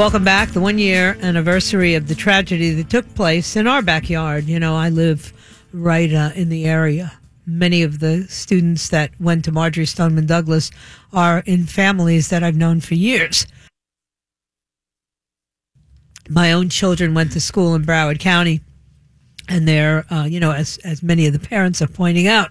Welcome 0.00 0.24
back. 0.24 0.52
The 0.52 0.62
one 0.62 0.78
year 0.78 1.18
anniversary 1.20 1.94
of 1.94 2.08
the 2.08 2.14
tragedy 2.14 2.70
that 2.70 2.88
took 2.88 3.14
place 3.14 3.54
in 3.54 3.66
our 3.66 3.82
backyard. 3.82 4.46
You 4.46 4.58
know, 4.58 4.74
I 4.74 4.88
live 4.88 5.30
right 5.74 6.10
uh, 6.10 6.30
in 6.34 6.48
the 6.48 6.64
area. 6.64 7.12
Many 7.44 7.82
of 7.82 7.98
the 7.98 8.22
students 8.26 8.88
that 8.88 9.10
went 9.20 9.44
to 9.44 9.52
Marjory 9.52 9.84
Stoneman 9.84 10.24
Douglas 10.24 10.70
are 11.12 11.42
in 11.44 11.66
families 11.66 12.30
that 12.30 12.42
I've 12.42 12.56
known 12.56 12.80
for 12.80 12.94
years. 12.94 13.46
My 16.30 16.50
own 16.50 16.70
children 16.70 17.12
went 17.12 17.32
to 17.32 17.40
school 17.40 17.74
in 17.74 17.84
Broward 17.84 18.20
County, 18.20 18.62
and 19.50 19.68
they're, 19.68 20.06
uh, 20.10 20.24
you 20.24 20.40
know, 20.40 20.52
as 20.52 20.78
as 20.78 21.02
many 21.02 21.26
of 21.26 21.34
the 21.34 21.38
parents 21.38 21.82
are 21.82 21.88
pointing 21.88 22.26
out, 22.26 22.48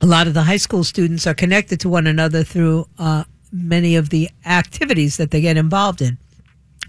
a 0.00 0.06
lot 0.06 0.28
of 0.28 0.34
the 0.34 0.44
high 0.44 0.56
school 0.56 0.84
students 0.84 1.26
are 1.26 1.34
connected 1.34 1.80
to 1.80 1.88
one 1.88 2.06
another 2.06 2.44
through 2.44 2.86
uh, 2.96 3.24
many 3.52 3.96
of 3.96 4.10
the 4.10 4.30
activities 4.44 5.16
that 5.16 5.30
they 5.30 5.40
get 5.40 5.56
involved 5.56 6.02
in, 6.02 6.18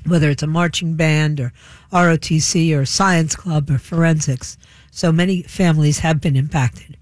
whether 0.06 0.30
it's 0.30 0.44
a 0.44 0.48
marching 0.48 0.96
band 0.96 1.40
or 1.40 1.54
ROTC 1.92 2.78
or 2.78 2.86
science 2.86 3.36
club 3.36 3.70
or 3.70 3.78
forensics. 3.78 4.58
So 4.92 5.12
many 5.12 5.44
families 5.44 6.00
have 6.00 6.20
been 6.20 6.36
impacted. 6.36 6.98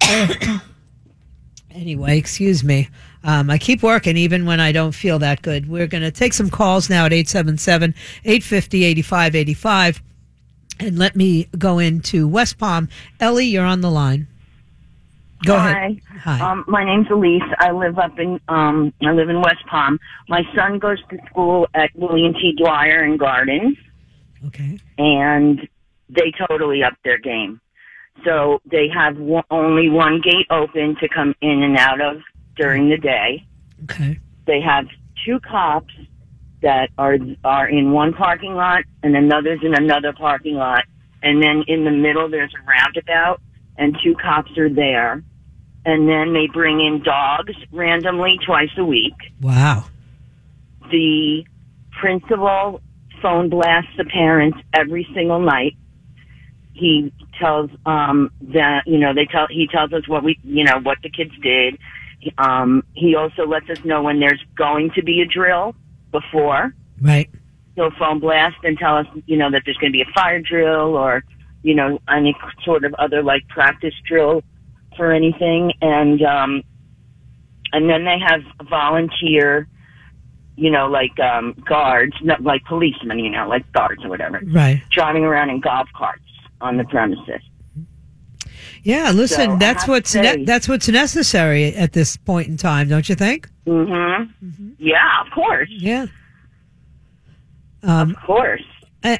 anyway, 1.70 2.18
excuse 2.18 2.62
me. 2.62 2.88
Um, 3.24 3.50
I 3.50 3.58
keep 3.58 3.82
working 3.82 4.16
even 4.16 4.46
when 4.46 4.60
I 4.60 4.72
don't 4.72 4.92
feel 4.92 5.18
that 5.18 5.42
good. 5.42 5.68
We're 5.68 5.88
going 5.88 6.04
to 6.04 6.12
take 6.12 6.32
some 6.32 6.50
calls 6.50 6.88
now 6.88 7.06
at 7.06 7.12
877 7.12 7.94
850 8.24 8.84
8585. 8.84 10.02
And 10.78 10.98
let 10.98 11.16
me 11.16 11.48
go 11.58 11.78
into 11.78 12.28
West 12.28 12.58
Palm. 12.58 12.88
Ellie, 13.18 13.46
you're 13.46 13.64
on 13.64 13.80
the 13.80 13.90
line. 13.90 14.28
Go 15.44 15.58
Hi. 15.58 15.70
ahead. 15.70 16.00
Hi. 16.22 16.50
Um, 16.50 16.64
my 16.66 16.84
name's 16.84 17.08
Elise. 17.10 17.42
I 17.58 17.70
live 17.72 17.98
up 17.98 18.18
in 18.18 18.40
um, 18.48 18.92
I 19.02 19.12
live 19.12 19.28
in 19.28 19.40
West 19.40 19.64
Palm. 19.70 19.98
My 20.28 20.42
son 20.54 20.78
goes 20.78 20.98
to 21.10 21.18
school 21.30 21.68
at 21.74 21.90
William 21.94 22.32
T. 22.32 22.54
Dwyer 22.56 23.04
in 23.04 23.16
Gardens, 23.16 23.76
okay. 24.46 24.78
and 24.96 25.68
they 26.08 26.32
totally 26.48 26.82
upped 26.82 27.04
their 27.04 27.18
game. 27.18 27.60
So 28.24 28.60
they 28.64 28.88
have 28.88 29.18
one, 29.18 29.44
only 29.50 29.90
one 29.90 30.20
gate 30.22 30.46
open 30.50 30.96
to 31.00 31.08
come 31.08 31.34
in 31.42 31.62
and 31.62 31.76
out 31.76 32.00
of 32.00 32.22
during 32.56 32.88
the 32.88 32.96
day. 32.96 33.44
Okay. 33.84 34.18
They 34.46 34.60
have 34.62 34.86
two 35.24 35.38
cops 35.40 35.92
that 36.62 36.88
are 36.96 37.18
are 37.44 37.68
in 37.68 37.92
one 37.92 38.14
parking 38.14 38.54
lot, 38.54 38.84
and 39.02 39.14
another's 39.14 39.60
in 39.62 39.74
another 39.74 40.12
parking 40.12 40.54
lot, 40.54 40.84
and 41.22 41.42
then 41.42 41.62
in 41.68 41.84
the 41.84 41.90
middle 41.90 42.28
there's 42.30 42.52
a 42.54 42.66
roundabout, 42.66 43.40
and 43.78 43.96
two 44.02 44.14
cops 44.14 44.56
are 44.58 44.68
there. 44.68 45.22
And 45.84 46.08
then 46.08 46.32
they 46.32 46.48
bring 46.52 46.80
in 46.80 47.02
dogs 47.02 47.54
randomly 47.70 48.38
twice 48.44 48.70
a 48.76 48.84
week. 48.84 49.14
Wow. 49.40 49.84
The 50.90 51.44
principal 52.00 52.80
phone 53.22 53.48
blasts 53.48 53.90
the 53.96 54.04
parents 54.04 54.58
every 54.72 55.06
single 55.14 55.40
night. 55.40 55.76
He 56.72 57.12
tells 57.40 57.70
um 57.86 58.30
that 58.52 58.82
you 58.86 58.98
know 58.98 59.14
they 59.14 59.26
tell 59.26 59.46
he 59.48 59.66
tells 59.66 59.92
us 59.92 60.06
what 60.08 60.22
we 60.22 60.38
you 60.42 60.64
know 60.64 60.78
what 60.82 60.98
the 61.02 61.10
kids 61.10 61.32
did. 61.42 61.78
Um, 62.38 62.82
he 62.94 63.14
also 63.14 63.46
lets 63.46 63.68
us 63.70 63.84
know 63.84 64.02
when 64.02 64.20
there's 64.20 64.42
going 64.56 64.90
to 64.96 65.02
be 65.02 65.20
a 65.20 65.26
drill 65.26 65.74
before. 66.10 66.74
Right. 67.00 67.30
He'll 67.76 67.92
phone 67.98 68.20
blast 68.20 68.56
and 68.62 68.76
tell 68.76 68.96
us 68.96 69.06
you 69.26 69.36
know 69.36 69.50
that 69.50 69.62
there's 69.64 69.76
going 69.78 69.92
to 69.92 69.96
be 69.96 70.02
a 70.02 70.12
fire 70.14 70.40
drill 70.40 70.96
or 70.96 71.24
you 71.68 71.74
know 71.74 71.98
any 72.18 72.32
sort 72.64 72.82
of 72.84 72.92
other 73.04 73.20
like 73.32 73.42
practice 73.48 73.94
drill 74.08 74.36
for 74.96 75.06
anything 75.20 75.72
and 75.82 76.22
um 76.22 76.62
and 77.72 77.90
then 77.90 78.04
they 78.04 78.18
have 78.28 78.40
volunteer 78.70 79.66
you 80.56 80.70
know 80.70 80.86
like 80.98 81.16
um 81.20 81.46
guards 81.72 82.14
not 82.22 82.40
like 82.50 82.62
policemen 82.64 83.18
you 83.18 83.30
know 83.30 83.46
like 83.48 83.64
guards 83.72 84.02
or 84.04 84.08
whatever 84.08 84.40
Right. 84.46 84.80
driving 84.90 85.24
around 85.24 85.50
in 85.50 85.60
golf 85.60 85.88
carts 86.00 86.22
on 86.60 86.76
the 86.80 86.84
premises 86.84 87.42
Yeah. 88.82 89.10
Listen, 89.12 89.50
So, 89.50 89.56
that's 89.58 89.88
what's 89.88 90.14
ne- 90.14 90.44
that's 90.44 90.68
what's 90.68 90.88
necessary 90.88 91.74
at 91.74 91.92
this 91.92 92.16
point 92.16 92.46
in 92.48 92.56
time, 92.56 92.88
don't 92.88 93.08
you 93.08 93.16
think? 93.16 93.48
mhm 93.66 94.30
yeah 94.78 95.20
of 95.24 95.28
course 95.32 95.68
Yeah. 95.90 96.06
Um, 97.82 98.10
of 98.10 98.16
course 98.22 98.62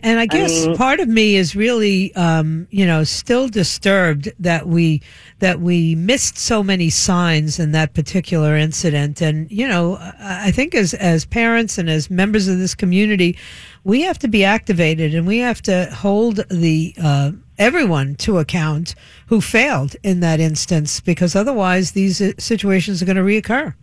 And 0.02 0.18
I 0.18 0.26
guess 0.26 0.66
mean- 0.66 0.76
part 0.76 1.00
of 1.00 1.08
me 1.08 1.36
is 1.36 1.54
really, 1.54 2.14
um, 2.16 2.66
you 2.70 2.84
know, 2.84 3.04
still 3.04 3.48
disturbed 3.48 4.32
that 4.40 4.66
we 4.66 5.00
that 5.38 5.60
we 5.60 5.94
missed 5.94 6.38
so 6.38 6.62
many 6.62 6.90
signs 6.90 7.58
in 7.58 7.72
that 7.72 7.94
particular 7.94 8.56
incident. 8.56 9.20
And 9.22 9.50
you 9.50 9.68
know, 9.68 9.96
I 9.96 10.48
I 10.48 10.50
think 10.50 10.74
as 10.74 10.94
as 10.94 11.24
parents 11.24 11.78
and 11.78 11.88
as 11.88 12.10
members 12.10 12.48
of 12.48 12.58
this 12.58 12.74
community, 12.74 13.36
we 13.84 14.02
have 14.02 14.18
to 14.20 14.28
be 14.28 14.44
activated 14.44 15.14
and 15.14 15.26
we 15.26 15.38
have 15.38 15.62
to 15.62 15.86
hold 15.94 16.36
the 16.50 16.94
uh, 17.02 17.30
everyone 17.58 18.16
to 18.16 18.38
account 18.38 18.94
who 19.28 19.40
failed 19.40 19.94
in 20.02 20.20
that 20.20 20.40
instance, 20.40 21.00
because 21.00 21.36
otherwise 21.36 21.92
these 21.92 22.20
uh, 22.20 22.32
situations 22.38 23.02
are 23.02 23.06
going 23.06 23.16
to 23.16 23.22
reoccur. 23.22 23.74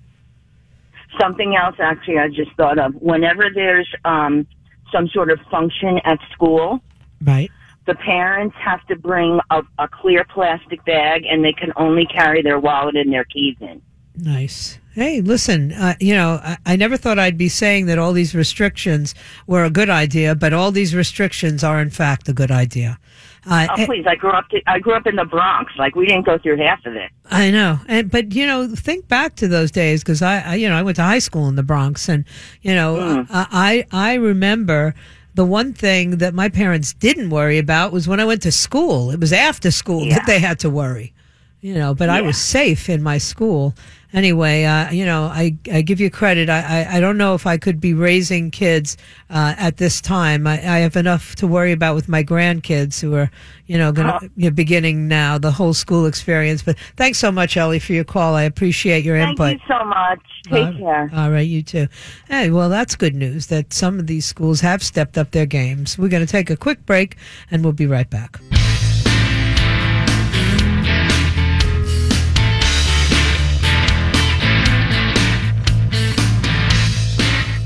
something 1.22 1.56
else 1.56 1.76
actually 1.80 2.18
I 2.20 2.28
just 2.28 2.52
thought 2.58 2.80
of. 2.80 2.94
Whenever 2.96 3.50
there's 3.54 3.88
um 4.04 4.48
some 4.94 5.10
sort 5.10 5.30
of 5.30 5.40
function 5.52 6.00
at 6.06 6.20
school, 6.32 6.80
Right. 7.22 7.52
the 7.86 7.96
parents 7.96 8.56
have 8.64 8.86
to 8.88 8.96
bring 8.96 9.40
a, 9.50 9.62
a 9.80 9.88
clear 9.90 10.24
plastic 10.24 10.86
bag 10.86 11.24
and 11.30 11.44
they 11.44 11.52
can 11.54 11.74
only 11.76 12.06
carry 12.06 12.42
their 12.42 12.60
wallet 12.60 12.96
and 12.96 13.12
their 13.12 13.26
keys 13.26 13.58
in. 13.60 13.82
Nice. 14.16 14.78
Hey, 14.94 15.22
listen, 15.22 15.72
uh, 15.74 15.96
you 16.00 16.14
know, 16.14 16.40
I, 16.44 16.58
I 16.68 16.76
never 16.76 16.98
thought 16.98 17.18
I'd 17.18 17.38
be 17.38 17.50
saying 17.50 17.88
that 17.88 17.98
all 17.98 18.14
these 18.14 18.36
restrictions 18.36 19.16
were 19.48 19.64
a 19.66 19.72
good 19.72 19.90
idea, 19.90 20.36
but 20.36 20.54
all 20.54 20.72
these 20.72 20.94
restrictions 20.94 21.64
are 21.64 21.82
in 21.82 21.90
fact 21.90 22.30
a 22.30 22.34
good 22.34 22.52
idea. 22.52 23.00
Uh, 23.46 23.68
Oh, 23.78 23.86
please! 23.86 24.06
I 24.08 24.16
grew 24.16 24.32
up. 24.32 24.48
To, 24.50 24.62
I 24.68 24.80
grew 24.80 24.94
up 24.94 25.06
in 25.06 25.16
the 25.18 25.26
Bronx. 25.26 25.74
Like 25.78 25.96
we 25.96 26.06
didn't 26.06 26.26
go 26.26 26.38
through 26.38 26.58
half 26.58 26.86
of 26.86 26.96
it. 26.96 27.12
I 27.30 27.52
know, 27.52 27.80
and 27.88 28.10
but 28.10 28.34
you 28.34 28.46
know, 28.48 28.68
think 28.68 29.08
back 29.08 29.36
to 29.38 29.48
those 29.48 29.70
days 29.72 30.02
because 30.04 30.22
I, 30.22 30.40
I, 30.40 30.56
you 30.56 30.70
know, 30.70 30.76
I 30.76 30.82
went 30.82 30.96
to 30.98 31.04
high 31.04 31.20
school 31.20 31.48
in 31.50 31.56
the 31.56 31.64
Bronx, 31.64 32.08
and 32.08 32.24
you 32.62 32.74
know, 32.74 32.96
Mm. 32.96 33.28
I 33.32 33.86
I 33.92 34.14
remember 34.16 34.94
the 35.36 35.46
one 35.46 35.74
thing 35.74 36.18
that 36.18 36.34
my 36.34 36.48
parents 36.48 36.94
didn't 36.94 37.32
worry 37.32 37.58
about 37.58 37.92
was 37.92 38.08
when 38.08 38.20
I 38.20 38.26
went 38.26 38.42
to 38.44 38.52
school. 38.52 39.12
It 39.12 39.20
was 39.20 39.34
after 39.34 39.72
school 39.72 40.06
Yeah. 40.06 40.16
that 40.20 40.28
they 40.28 40.40
had 40.40 40.60
to 40.60 40.70
worry, 40.70 41.12
you 41.60 41.74
know. 41.74 41.94
But 41.94 42.10
I 42.10 42.22
was 42.22 42.38
safe 42.38 42.88
in 42.88 43.02
my 43.04 43.18
school 43.18 43.74
anyway. 44.14 44.64
Uh, 44.64 44.92
you 44.92 45.06
know, 45.06 45.24
I 45.26 45.58
I 45.72 45.82
give 45.82 46.00
you 46.00 46.10
credit. 46.10 46.50
I, 46.50 46.60
I 46.86 46.98
I 46.98 47.00
don't 47.00 47.18
know 47.18 47.34
if 47.36 47.46
I 47.46 47.58
could 47.58 47.80
be 47.82 47.94
raising 47.94 48.52
kids 48.52 48.96
uh, 49.30 49.56
at 49.58 49.78
this 49.78 50.00
time. 50.02 50.48
I, 50.48 50.54
I 50.54 50.78
have 50.80 50.96
enough 50.96 51.36
to 51.36 51.48
worry 51.48 51.72
about 51.72 51.96
with 51.96 52.08
my 52.08 52.24
grandkids 52.24 53.02
who 53.02 53.16
are, 53.16 53.30
you 53.68 53.78
know, 53.78 53.92
going 53.92 54.08
to 54.08 54.30
you 54.36 54.50
know, 54.50 54.56
beginning 54.56 55.08
now 55.08 55.38
the 55.38 55.52
whole 55.52 55.74
school 55.74 56.06
experience. 56.06 56.62
But 56.64 56.78
thanks 56.96 57.18
so 57.18 57.32
much, 57.32 57.58
Ellie, 57.58 57.80
for 57.80 57.94
your 57.94 58.04
call. 58.04 58.36
I 58.36 58.44
appreciate 58.44 59.04
your 59.04 59.18
Thank 59.18 59.32
input. 59.32 59.48
Thank 59.48 59.62
you 59.62 59.76
so 59.80 59.86
much. 59.86 60.20
Take 60.50 60.76
Uh, 60.76 60.78
care. 60.78 61.10
All 61.14 61.32
right, 61.32 61.48
you 61.48 61.64
too. 61.64 61.88
Hey, 62.30 62.50
well, 62.50 62.70
that's 62.70 62.96
good 62.96 63.16
news 63.16 63.48
that 63.48 63.74
some 63.74 64.00
of 64.00 64.08
these 64.08 64.26
schools 64.26 64.62
have 64.62 64.84
stepped 64.84 65.18
up 65.18 65.32
their 65.32 65.46
games. 65.46 65.98
We're 65.98 66.10
going 66.10 66.26
to 66.26 66.32
take 66.32 66.50
a 66.50 66.58
quick 66.58 66.86
break 66.86 67.16
and 67.50 67.64
we'll 67.64 67.74
be 67.74 67.88
right 67.88 68.10
back. 68.10 68.40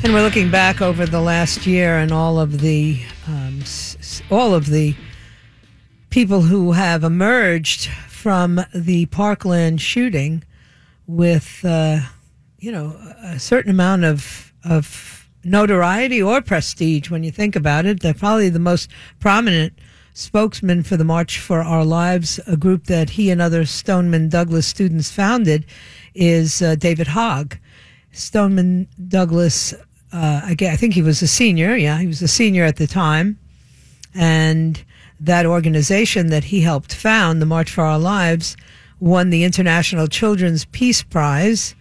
And 0.07 0.13
we're 0.13 0.21
looking 0.21 0.49
back 0.49 0.81
over 0.81 1.05
the 1.05 1.19
last 1.19 1.67
year 1.67 1.97
and 1.97 2.13
all 2.13 2.39
of 2.39 2.61
the 2.61 2.97
um, 3.27 3.61
all 4.31 4.55
of 4.55 4.67
the 4.67 4.95
people 6.09 6.43
who 6.43 6.71
have 6.71 7.03
emerged 7.03 7.89
from 8.07 8.61
the 8.73 9.07
Parkland 9.07 9.81
shooting 9.81 10.45
with 11.07 11.59
uh, 11.65 11.99
you 12.57 12.71
know 12.71 12.95
a 13.21 13.37
certain 13.37 13.69
amount 13.69 14.05
of 14.05 14.53
of 14.63 15.27
notoriety 15.43 16.23
or 16.23 16.41
prestige 16.41 17.09
when 17.09 17.25
you 17.25 17.31
think 17.31 17.57
about 17.57 17.85
it. 17.85 17.99
They're 17.99 18.13
probably 18.13 18.47
the 18.47 18.59
most 18.59 18.89
prominent 19.19 19.73
spokesman 20.13 20.83
for 20.83 20.95
the 20.95 21.03
March 21.03 21.37
for 21.37 21.59
Our 21.59 21.83
Lives, 21.83 22.39
a 22.47 22.55
group 22.55 22.85
that 22.85 23.09
he 23.09 23.29
and 23.29 23.41
other 23.41 23.65
Stoneman 23.65 24.29
Douglas 24.29 24.67
students 24.67 25.11
founded, 25.11 25.65
is 26.15 26.61
uh, 26.61 26.75
David 26.75 27.07
Hogg. 27.07 27.57
Stoneman 28.17 28.87
Douglas, 29.07 29.75
uh, 30.11 30.41
again, 30.45 30.71
I 30.71 30.75
think 30.75 30.93
he 30.93 31.01
was 31.01 31.21
a 31.21 31.27
senior. 31.27 31.75
Yeah, 31.75 31.99
he 31.99 32.07
was 32.07 32.21
a 32.21 32.27
senior 32.27 32.63
at 32.63 32.77
the 32.77 32.87
time. 32.87 33.37
And 34.15 34.83
that 35.19 35.45
organization 35.45 36.27
that 36.27 36.45
he 36.45 36.61
helped 36.61 36.93
found, 36.93 37.41
the 37.41 37.45
March 37.45 37.69
for 37.69 37.83
Our 37.83 37.99
Lives, 37.99 38.55
won 38.99 39.29
the 39.29 39.43
International 39.43 40.07
Children's 40.07 40.65
Peace 40.65 41.03
Prize. 41.03 41.75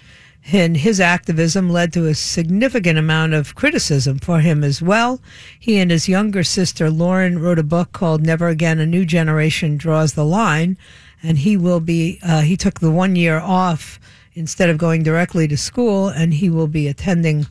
And 0.52 0.76
his 0.76 1.00
activism 1.00 1.71
led 1.71 1.92
to 1.95 2.06
a 2.06 2.14
significant 2.14 2.99
amount 2.99 3.35
of 3.35 3.56
criticism 3.56 4.21
for 4.21 4.40
him 4.40 4.62
as 4.62 4.80
well. 4.80 5.21
He 5.59 5.78
and 5.78 5.90
his 5.90 6.09
younger 6.09 6.45
sister, 6.45 6.88
Lauren, 6.88 7.40
wrote 7.40 7.59
a 7.59 7.64
book 7.64 7.92
called 7.92 8.25
Never 8.25 8.47
Again 8.47 8.78
A 8.78 8.87
New 8.87 9.04
Generation 9.04 9.76
Draws 9.76 10.12
the 10.12 10.25
Line. 10.25 10.78
And 11.21 11.38
he 11.38 11.56
will 11.56 11.80
be, 11.80 12.21
uh, 12.23 12.42
he 12.42 12.56
took 12.56 12.78
the 12.78 12.92
one 12.92 13.16
year 13.16 13.40
off 13.40 13.99
instead 14.35 14.68
of 14.68 14.78
going 14.78 15.02
directly 15.02 15.49
to 15.49 15.56
school, 15.56 16.09
and 16.09 16.35
he 16.35 16.50
will 16.50 16.68
be 16.68 16.87
attending 16.87 17.47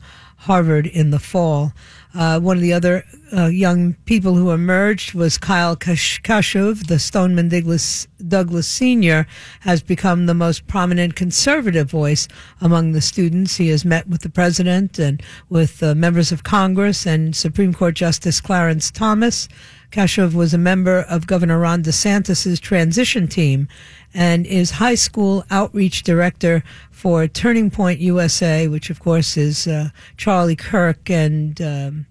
Harvard 0.46 0.86
in 0.86 1.10
the 1.10 1.18
fall. 1.18 1.72
Uh, 2.14 2.38
one 2.38 2.56
of 2.56 2.62
the 2.62 2.72
other 2.72 3.04
uh, 3.36 3.46
young 3.46 3.94
people 4.04 4.36
who 4.36 4.52
emerged 4.52 5.12
was 5.12 5.38
Kyle 5.38 5.74
Kash- 5.74 6.22
Kashuv, 6.22 6.86
the 6.86 7.00
Stoneman 7.00 7.48
Douglas, 7.48 8.06
Douglas 8.26 8.68
Sr., 8.68 9.26
has 9.60 9.82
become 9.82 10.26
the 10.26 10.34
most 10.34 10.68
prominent 10.68 11.16
conservative 11.16 11.90
voice 11.90 12.28
among 12.60 12.92
the 12.92 13.00
students. 13.00 13.56
He 13.56 13.68
has 13.68 13.84
met 13.84 14.08
with 14.08 14.22
the 14.22 14.30
president 14.30 15.00
and 15.00 15.20
with 15.48 15.82
uh, 15.82 15.96
members 15.96 16.30
of 16.30 16.44
Congress 16.44 17.06
and 17.06 17.34
Supreme 17.34 17.74
Court 17.74 17.96
Justice 17.96 18.40
Clarence 18.40 18.92
Thomas. 18.92 19.48
Kashuv 19.96 20.34
was 20.34 20.52
a 20.52 20.58
member 20.58 21.06
of 21.08 21.26
Governor 21.26 21.58
Ron 21.58 21.82
DeSantis' 21.82 22.60
transition 22.60 23.26
team 23.26 23.66
and 24.12 24.44
is 24.44 24.72
high 24.72 24.94
school 24.94 25.42
outreach 25.50 26.02
director 26.02 26.62
for 26.90 27.26
Turning 27.26 27.70
Point 27.70 27.98
USA, 28.00 28.68
which 28.68 28.90
of 28.90 29.00
course 29.00 29.38
is 29.38 29.66
uh, 29.66 29.88
Charlie 30.18 30.54
Kirk 30.54 31.08
and 31.08 31.58
um, 31.62 32.06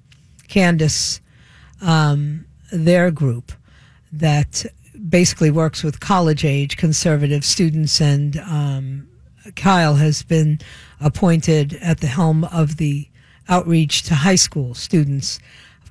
Candace, 0.47 1.21
um, 1.79 2.45
their 2.71 3.11
group 3.11 3.51
that 4.11 4.65
basically 5.07 5.51
works 5.51 5.83
with 5.83 5.99
college 5.99 6.43
age 6.43 6.77
conservative 6.77 7.45
students. 7.45 8.01
And 8.01 8.37
um, 8.37 9.07
Kyle 9.55 9.93
has 9.93 10.23
been 10.23 10.57
appointed 10.99 11.77
at 11.83 11.99
the 11.99 12.07
helm 12.07 12.45
of 12.45 12.77
the 12.77 13.07
outreach 13.47 14.01
to 14.03 14.15
high 14.15 14.33
school 14.33 14.73
students. 14.73 15.37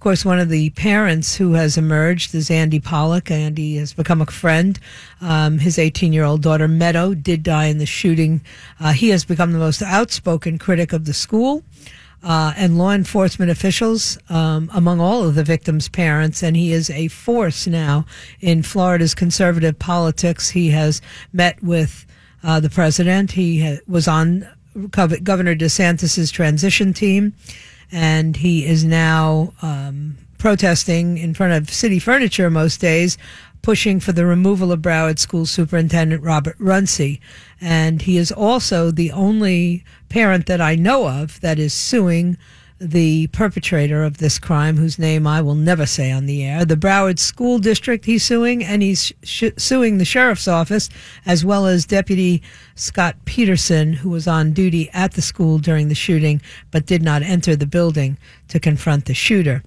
Course, 0.05 0.23
one 0.23 0.39
of 0.39 0.51
the 0.51 0.69
parents 0.69 1.35
who 1.35 1.55
has 1.55 1.79
emerged 1.79 2.35
is 2.35 2.51
Andy 2.51 2.79
Pollack. 2.79 3.31
Andy 3.31 3.77
has 3.77 3.95
become 3.95 4.21
a 4.21 4.27
friend. 4.27 4.79
Um, 5.23 5.59
his 5.59 5.79
18 5.79 6.13
year 6.13 6.25
old 6.25 6.43
daughter, 6.43 6.69
Meadow, 6.69 7.15
did 7.15 7.43
die 7.43 7.69
in 7.69 7.79
the 7.79 7.87
shooting. 7.87 8.43
Uh, 8.79 8.93
he 8.93 9.09
has 9.09 9.25
become 9.25 9.55
the 9.55 9.59
most 9.59 9.81
outspoken 9.81 10.59
critic 10.59 10.93
of 10.93 11.07
the 11.07 11.15
school. 11.15 11.63
Uh, 12.23 12.53
and 12.59 12.77
law 12.77 12.91
enforcement 12.93 13.51
officials 13.51 14.19
um, 14.29 14.71
among 14.75 15.01
all 15.01 15.25
of 15.25 15.37
the 15.37 15.43
victims' 15.43 15.89
parents, 15.89 16.43
and 16.43 16.55
he 16.55 16.71
is 16.71 16.91
a 16.91 17.09
force 17.09 17.67
now 17.67 18.05
in 18.43 18.63
Florida's 18.63 19.15
conservative 19.15 19.79
politics. 19.79 20.51
He 20.51 20.69
has 20.69 21.01
met 21.33 21.63
with 21.63 22.05
uh, 22.43 22.61
the 22.61 22.69
president. 22.69 23.31
He 23.31 23.63
ha- 23.63 23.81
was 23.89 24.07
on 24.07 24.47
Gov- 24.77 25.25
Governor 25.25 25.55
DeSantis's 25.55 26.31
transition 26.31 26.93
team, 26.93 27.33
and 27.95 28.37
he 28.39 28.67
is 28.67 28.83
now 28.83 29.53
um, 29.63 30.17
protesting 30.37 31.17
in 31.17 31.33
front 31.33 31.53
of 31.53 31.71
city 31.71 32.01
furniture 32.01 32.51
most 32.51 32.81
days, 32.81 33.17
pushing 33.63 34.01
for 34.01 34.11
the 34.11 34.27
removal 34.27 34.73
of 34.73 34.83
Broward 34.83 35.21
School 35.21 35.47
Superintendent 35.47 36.21
Robert 36.21 36.57
Runcie. 36.59 37.21
And 37.61 38.03
he 38.03 38.19
is 38.19 38.33
also 38.33 38.91
the 38.91 39.13
only 39.13 39.85
parent 40.09 40.47
that 40.47 40.61
I 40.61 40.75
know 40.75 41.09
of 41.09 41.41
that 41.41 41.61
is 41.61 41.73
suing 41.73 42.37
the 42.85 43.29
perpetrator 43.29 44.05
of 44.05 44.19
this 44.19 44.39
crime, 44.39 44.77
whose 44.77 44.99
name 44.99 45.27
I 45.27 45.41
will 45.41 45.55
never 45.55 45.87
say 45.87 46.13
on 46.13 46.27
the 46.27 46.45
air. 46.45 46.65
The 46.65 46.77
Broward 46.77 47.19
School 47.19 47.59
District 47.59 48.05
he's 48.05 48.25
suing, 48.25 48.63
and 48.63 48.83
he's 48.83 49.13
sh- 49.23 49.51
suing 49.57 49.99
the 49.99 50.05
sheriff's 50.05 50.47
office, 50.47 50.91
as 51.25 51.45
well 51.45 51.67
as 51.67 51.87
Deputy 51.87 52.43
Scot 52.75 53.17
Peterson, 53.25 53.95
who 53.95 54.11
was 54.11 54.29
on 54.29 54.53
duty 54.53 54.91
at 54.93 55.13
the 55.13 55.23
school 55.23 55.59
during 55.59 55.89
the 55.89 55.95
shooting, 55.95 56.43
but 56.71 56.87
did 56.87 57.03
not 57.03 57.23
enter 57.23 57.57
the 57.57 57.67
building 57.67 58.19
to 58.49 58.61
confront 58.61 59.07
the 59.07 59.15
shooter. 59.15 59.63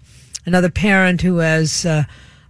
Another 0.46 0.70
parent 0.70 1.22
who 1.22 1.38
has 1.38 1.86
uh, 1.86 2.04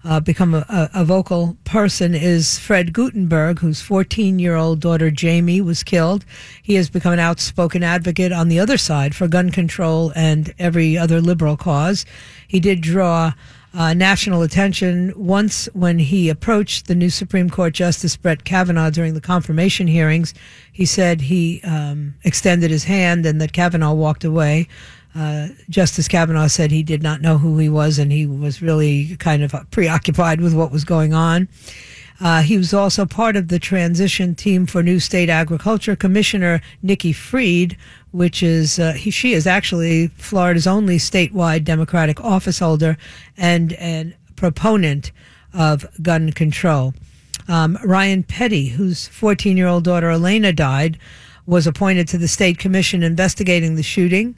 uh, 0.08 0.22
become 0.22 0.54
a, 0.54 0.90
a, 0.94 1.04
vocal 1.04 1.58
person 1.66 2.16
is 2.16 2.58
Fred 2.58 2.94
Guttenberg, 2.94 3.60
whose 3.60 3.82
14 3.82 4.40
year 4.40 4.56
old 4.56 4.80
daughter 4.80 5.12
Jaime 5.14 5.60
was 5.60 5.84
killed. 5.84 6.24
He 6.64 6.76
has 6.76 6.90
become 6.90 7.12
an 7.12 7.20
outspoken 7.20 7.84
advocate 7.84 8.32
on 8.32 8.48
the 8.48 8.58
other 8.58 8.78
side 8.78 9.14
for 9.14 9.28
gun 9.28 9.50
control 9.50 10.14
and 10.16 10.54
every 10.58 10.98
other 10.98 11.20
liberal 11.20 11.58
cause. 11.58 12.06
He 12.48 12.62
did 12.62 12.80
draw 12.80 13.34
uh, 13.74 13.94
national 13.94 14.44
attention 14.44 15.14
once 15.18 15.68
when 15.74 16.00
he 16.00 16.30
approached 16.30 16.88
the 16.88 16.96
new 16.96 17.10
Supreme 17.10 17.50
Court 17.50 17.74
Justice 17.74 18.16
Brett 18.16 18.46
Kavanaugh 18.46 18.90
during 18.90 19.14
the 19.14 19.22
confirmation 19.22 19.88
hearings. 19.88 20.34
He 20.72 20.86
said 20.86 21.20
he 21.20 21.62
um, 21.64 22.16
extended 22.24 22.72
his 22.72 22.86
hand 22.86 23.26
and 23.26 23.42
that 23.42 23.52
Kavanaugh 23.52 23.94
walked 23.94 24.24
away. 24.24 24.70
Uh, 25.18 25.48
Justice 25.70 26.08
Kavanaugh 26.08 26.48
said 26.48 26.70
he 26.70 26.84
did 26.84 27.02
not 27.02 27.22
know 27.22 27.38
who 27.40 27.58
he 27.58 27.70
was 27.70 27.98
and 27.98 28.12
he 28.12 28.28
was 28.28 28.62
really 28.62 29.16
kind 29.18 29.42
of 29.42 29.56
preoccupied 29.72 30.42
with 30.42 30.54
what 30.54 30.72
was 30.72 30.84
going 30.84 31.14
on. 31.14 31.48
Uh, 32.20 32.42
he 32.42 32.58
was 32.58 32.74
also 32.74 33.06
part 33.06 33.36
of 33.36 33.48
the 33.48 33.60
transition 33.60 34.36
team 34.36 34.66
for 34.66 34.82
new 34.82 35.00
state 35.00 35.30
agriculture 35.30 35.96
commissioner 35.96 36.62
Nikki 36.82 37.14
Fried, 37.14 37.78
which 38.12 38.42
is 38.42 38.80
uh, 38.80 38.94
he, 38.94 39.12
she 39.12 39.34
is 39.34 39.46
actually 39.48 40.08
Florida's 40.18 40.68
only 40.68 40.98
statewide 40.98 41.64
Democratic 41.64 42.20
office 42.24 42.60
holder 42.60 42.98
and 43.38 43.74
an 43.74 44.16
proponent 44.36 45.12
of 45.54 45.86
gun 46.02 46.32
control. 46.32 46.94
Um, 47.48 47.78
Ryan 47.84 48.24
Petty, 48.24 48.68
whose 48.68 49.08
14 49.08 49.58
year 49.58 49.68
old 49.68 49.84
daughter 49.84 50.10
Alaina 50.10 50.54
died, 50.54 51.00
was 51.46 51.66
appointed 51.66 52.08
to 52.10 52.18
the 52.18 52.28
state 52.28 52.58
commission 52.60 53.04
investigating 53.04 53.76
the 53.76 53.84
shooting. 53.84 54.36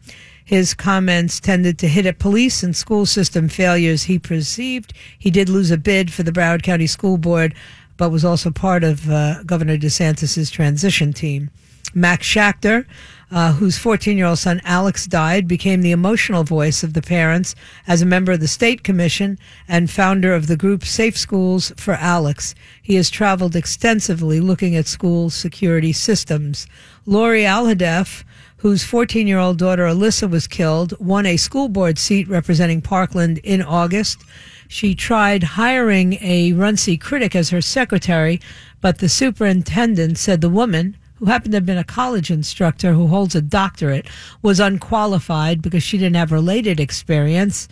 His 0.50 0.74
comments 0.74 1.40
tended 1.40 1.78
to 1.78 1.88
hit 1.88 2.08
at 2.08 2.18
police 2.18 2.64
and 2.64 2.76
school 2.76 3.06
system 3.06 3.50
failures 3.50 4.06
he 4.06 4.18
perceived. 4.18 4.94
He 5.20 5.30
did 5.30 5.48
lose 5.48 5.70
a 5.70 5.78
bid 5.78 6.12
for 6.12 6.24
the 6.24 6.32
Broward 6.32 6.64
County 6.64 6.88
School 6.88 7.20
Board, 7.20 7.54
but 7.98 8.10
was 8.10 8.26
also 8.26 8.50
part 8.50 8.84
of 8.84 9.08
uh, 9.12 9.44
Governor 9.44 9.78
DeSantis' 9.78 10.52
transition 10.52 11.14
team. 11.14 11.52
Max 11.94 12.26
Schachter, 12.26 12.88
uh, 13.30 13.54
whose 13.54 13.78
14 13.78 14.18
year 14.18 14.26
old 14.26 14.40
son 14.40 14.60
Alex 14.64 15.06
died, 15.06 15.48
became 15.48 15.84
the 15.84 15.92
emotional 15.92 16.44
voice 16.44 16.82
of 16.82 16.94
the 16.94 17.04
parents 17.04 17.54
as 17.86 18.02
a 18.02 18.08
member 18.08 18.32
of 18.32 18.40
the 18.40 18.48
state 18.48 18.84
commission 18.84 19.38
and 19.68 19.92
founder 19.92 20.34
of 20.34 20.48
the 20.48 20.58
group 20.58 20.84
Safe 20.84 21.16
Schools 21.16 21.72
for 21.78 21.94
Alex. 21.94 22.56
He 22.82 22.96
has 22.96 23.12
traveled 23.12 23.56
extensively 23.56 24.40
looking 24.40 24.76
at 24.76 24.88
school 24.88 25.30
security 25.30 25.94
systems. 25.94 26.66
Lori 27.06 27.44
Alhadeff, 27.44 28.24
whose 28.60 28.84
14 28.84 29.28
year 29.28 29.40
old 29.40 29.58
daughter 29.58 29.86
Alyssa 29.86 30.30
was 30.30 30.48
killed, 30.48 30.94
won 31.00 31.26
a 31.26 31.38
school 31.38 31.70
board 31.70 31.98
seat 31.98 32.28
representing 32.28 32.82
Parkland 32.82 33.40
in 33.40 33.62
August. 33.62 34.24
She 34.68 34.94
tried 34.94 35.44
hiring 35.44 36.14
a 36.22 36.54
Runcie 36.54 37.00
critic 37.00 37.36
as 37.36 37.50
her 37.50 37.62
secretary, 37.62 38.40
but 38.82 39.00
the 39.00 39.10
superintendent 39.10 40.18
said 40.18 40.42
the 40.42 40.50
woman, 40.50 40.98
who 41.16 41.26
happened 41.26 41.54
to 41.54 41.58
have 41.58 41.66
been 41.66 41.78
a 41.78 41.84
college 41.84 42.30
instructor 42.30 42.94
who 42.94 43.08
holds 43.08 43.34
a 43.34 43.42
doctorate, 43.42 44.08
was 44.42 44.60
unqualified 44.60 45.62
because 45.62 45.84
she 45.84 45.98
didn't 45.98 46.16
have 46.18 46.32
related 46.32 46.80
experience. 46.80 47.68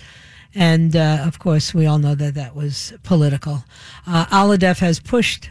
And 0.56 0.96
uh, 0.96 1.20
of 1.26 1.38
course, 1.40 1.74
we 1.74 1.86
all 1.86 2.00
know 2.00 2.16
that 2.16 2.34
that 2.36 2.56
was 2.56 2.94
political. 3.04 3.64
Uh, 4.08 4.26
Alhadeff 4.28 4.80
has 4.80 5.00
pushed 5.00 5.50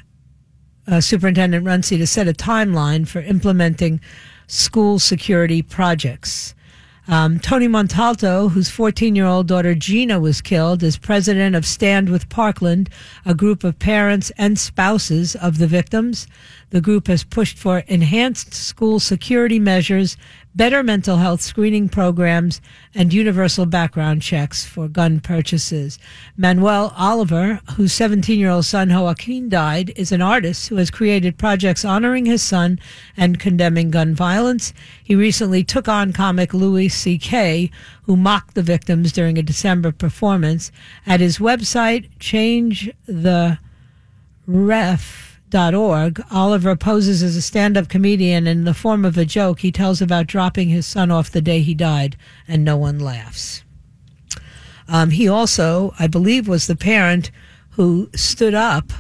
uh, 0.89 1.01
Superintendent 1.01 1.65
Runcie 1.65 1.99
to 1.99 2.07
set 2.07 2.27
a 2.27 2.33
timeline 2.33 3.07
for 3.07 3.21
implementing 3.21 4.01
school 4.47 4.99
security 4.99 5.63
projects. 5.63 6.55
Um, 7.09 7.39
Tony 7.39 7.69
Montalto, 7.69 8.51
whose 8.51 8.69
14 8.69 9.15
year 9.15 9.27
old 9.27 9.47
daughter 9.47 9.77
Gina 9.77 10.19
was 10.19 10.41
killed, 10.41 10.83
is 10.83 10.99
president 10.99 11.55
of 11.55 11.65
Stand 11.65 12.09
with 12.09 12.29
Parkland, 12.29 12.91
a 13.25 13.33
group 13.33 13.63
of 13.63 13.79
parents 13.79 14.33
and 14.37 14.59
spouses 14.59 15.37
of 15.37 15.59
the 15.59 15.69
victims. 15.69 16.27
The 16.71 16.81
group 16.81 17.07
has 17.07 17.23
pushed 17.23 17.59
for 17.59 17.79
enhanced 17.87 18.53
school 18.55 18.99
security 18.99 19.61
measures, 19.61 20.17
better 20.57 20.83
mental 20.83 21.19
health 21.19 21.43
screening 21.43 21.87
programs, 21.87 22.63
and 22.95 23.13
universal 23.13 23.67
background 23.67 24.23
checks 24.23 24.65
for 24.65 24.89
gun 24.89 25.21
purchases. 25.21 25.99
Manuel 26.35 26.95
Oliver, 26.97 27.61
whose 27.77 27.93
17 27.93 28.39
year 28.39 28.49
old 28.49 28.65
son 28.65 28.89
Joaquin 28.89 29.51
died, 29.51 29.93
is 29.97 30.13
an 30.13 30.23
artist 30.23 30.69
who 30.69 30.77
has 30.77 30.91
created 30.91 31.37
projects 31.37 31.85
honoring 31.85 32.25
his 32.25 32.43
son 32.43 32.81
and 33.19 33.39
condemning 33.39 33.91
gun 33.91 34.15
violence. 34.15 34.73
He 35.05 35.15
recently 35.15 35.63
took 35.63 35.89
on 35.89 36.15
comic 36.15 36.55
Louis 36.55 36.89
C.K., 36.89 37.71
who 38.05 38.17
mocked 38.17 38.55
the 38.55 38.63
victims 38.63 39.13
during 39.13 39.37
a 39.37 39.43
December 39.43 39.93
performance. 39.93 40.73
At 41.07 41.21
his 41.21 41.39
website, 41.39 42.09
Change 42.19 42.91
the 43.07 43.59
Ref, 44.47 45.36
Org, 45.55 46.23
Oliver 46.31 46.77
poses 46.77 47.23
as 47.23 47.37
a 47.37 47.43
stand 47.43 47.77
up 47.77 47.89
comedian. 47.89 48.47
In 48.47 48.65
the 48.65 48.75
form 48.75 49.05
of 49.05 49.17
a 49.17 49.25
joke, 49.25 49.61
he 49.61 49.73
tells 49.73 50.03
about 50.03 50.27
dropping 50.27 50.69
his 50.69 50.87
son 50.87 51.11
off 51.11 51.31
the 51.31 51.41
day 51.41 51.61
he 51.61 51.75
died, 51.75 52.17
and 52.49 52.65
no 52.65 52.77
one 52.77 52.99
laughs. 52.99 53.63
Um, 54.89 55.11
he 55.11 55.29
also, 55.29 55.95
I 55.99 56.07
believe, 56.07 56.49
was 56.49 56.67
the 56.67 56.77
parent 56.77 57.31
who 57.71 58.11
stood 58.15 58.55
up 58.55 58.93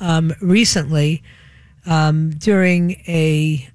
um, 0.00 0.32
recently 0.40 1.22
um, 1.86 2.30
during 2.30 2.92
a 3.06 3.68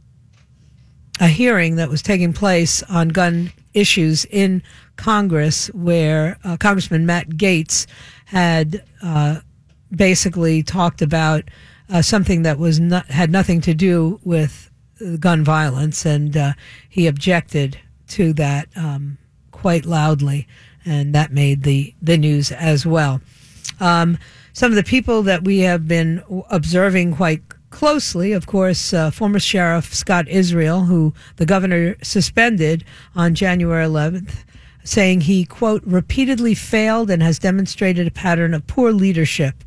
a 1.21 1.27
hearing 1.27 1.75
that 1.75 1.89
was 1.89 2.01
taking 2.01 2.31
place 2.31 2.81
on 2.83 3.09
gun 3.09 3.51
issues 3.73 4.23
in 4.25 4.63
Congress, 4.95 5.67
where 5.73 6.37
uh, 6.45 6.55
Congressman 6.57 7.05
Matt 7.05 7.29
Gaetz 7.31 7.87
had 8.25 8.83
uh, 9.03 9.41
basically 9.93 10.63
talked 10.63 11.01
about 11.01 11.43
uh, 11.89 12.01
something 12.01 12.43
that 12.43 12.57
was 12.57 12.79
not, 12.79 13.05
had 13.07 13.31
nothing 13.31 13.61
to 13.61 13.73
do 13.73 14.19
with 14.23 14.69
gun 15.19 15.43
violence, 15.43 16.05
and 16.05 16.35
uh, 16.35 16.53
he 16.87 17.07
objected 17.07 17.79
to 18.07 18.33
that 18.33 18.67
um, 18.75 19.17
quite 19.51 19.85
loudly, 19.85 20.47
and 20.85 21.13
that 21.15 21.31
made 21.31 21.63
the 21.63 21.93
the 22.01 22.17
news 22.17 22.51
as 22.51 22.85
well. 22.85 23.21
Um, 23.79 24.17
some 24.53 24.71
of 24.71 24.75
the 24.75 24.83
people 24.83 25.23
that 25.23 25.43
we 25.43 25.59
have 25.59 25.87
been 25.87 26.23
observing 26.49 27.15
quite 27.15 27.41
closely, 27.69 28.33
of 28.33 28.47
course, 28.47 28.93
uh, 28.93 29.11
former 29.11 29.39
Sheriff 29.39 29.93
Scott 29.93 30.27
Israel, 30.27 30.85
who 30.85 31.13
the 31.37 31.45
governor 31.45 31.95
suspended 32.01 32.83
on 33.15 33.35
January 33.35 33.85
11th, 33.85 34.43
saying 34.83 35.21
he, 35.21 35.45
quote, 35.45 35.83
repeatedly 35.85 36.55
failed 36.55 37.09
and 37.09 37.21
has 37.21 37.39
demonstrated 37.39 38.07
a 38.07 38.11
pattern 38.11 38.53
of 38.53 38.65
poor 38.67 38.91
leadership. 38.91 39.63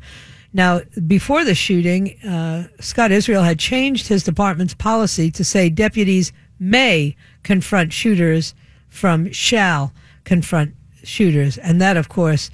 Now, 0.53 0.81
before 1.07 1.43
the 1.43 1.55
shooting, 1.55 2.19
uh, 2.23 2.67
Scott 2.79 3.11
Israel 3.11 3.43
had 3.43 3.57
changed 3.57 4.07
his 4.07 4.23
department's 4.23 4.75
policy 4.75 5.31
to 5.31 5.43
say 5.43 5.69
deputies 5.69 6.31
may 6.59 7.15
confront 7.41 7.91
shooters 7.91 8.53
from 8.87 9.31
shall 9.31 9.91
confront 10.23 10.75
shooters. 11.03 11.57
And 11.57 11.81
that, 11.81 11.97
of 11.97 12.07
course, 12.07 12.51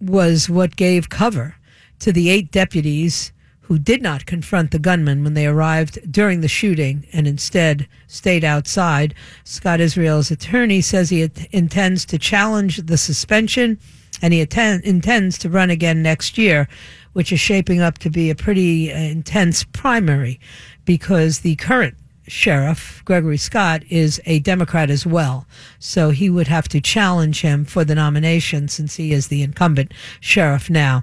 was 0.00 0.50
what 0.50 0.76
gave 0.76 1.08
cover 1.08 1.56
to 2.00 2.12
the 2.12 2.28
eight 2.28 2.50
deputies 2.50 3.32
who 3.62 3.78
did 3.78 4.02
not 4.02 4.26
confront 4.26 4.70
the 4.70 4.78
gunman 4.78 5.24
when 5.24 5.34
they 5.34 5.46
arrived 5.46 6.12
during 6.12 6.40
the 6.40 6.48
shooting 6.48 7.06
and 7.12 7.26
instead 7.26 7.88
stayed 8.06 8.44
outside. 8.44 9.14
Scott 9.44 9.80
Israel's 9.80 10.30
attorney 10.30 10.82
says 10.82 11.08
he 11.08 11.30
intends 11.52 12.04
to 12.04 12.18
challenge 12.18 12.78
the 12.78 12.98
suspension 12.98 13.78
and 14.22 14.32
he 14.32 14.40
attend, 14.40 14.84
intends 14.84 15.36
to 15.38 15.50
run 15.50 15.68
again 15.68 16.02
next 16.02 16.38
year, 16.38 16.68
which 17.12 17.32
is 17.32 17.40
shaping 17.40 17.80
up 17.80 17.98
to 17.98 18.08
be 18.08 18.30
a 18.30 18.34
pretty 18.34 18.92
uh, 18.92 18.96
intense 18.96 19.64
primary 19.64 20.40
because 20.84 21.40
the 21.40 21.56
current 21.56 21.96
sheriff, 22.26 23.02
Gregory 23.04 23.36
Scott, 23.36 23.82
is 23.90 24.20
a 24.24 24.38
Democrat 24.38 24.88
as 24.88 25.04
well. 25.04 25.46
So 25.78 26.10
he 26.10 26.30
would 26.30 26.48
have 26.48 26.68
to 26.68 26.80
challenge 26.80 27.40
him 27.40 27.64
for 27.64 27.84
the 27.84 27.96
nomination 27.96 28.68
since 28.68 28.94
he 28.96 29.12
is 29.12 29.28
the 29.28 29.42
incumbent 29.42 29.92
sheriff 30.20 30.70
now. 30.70 31.02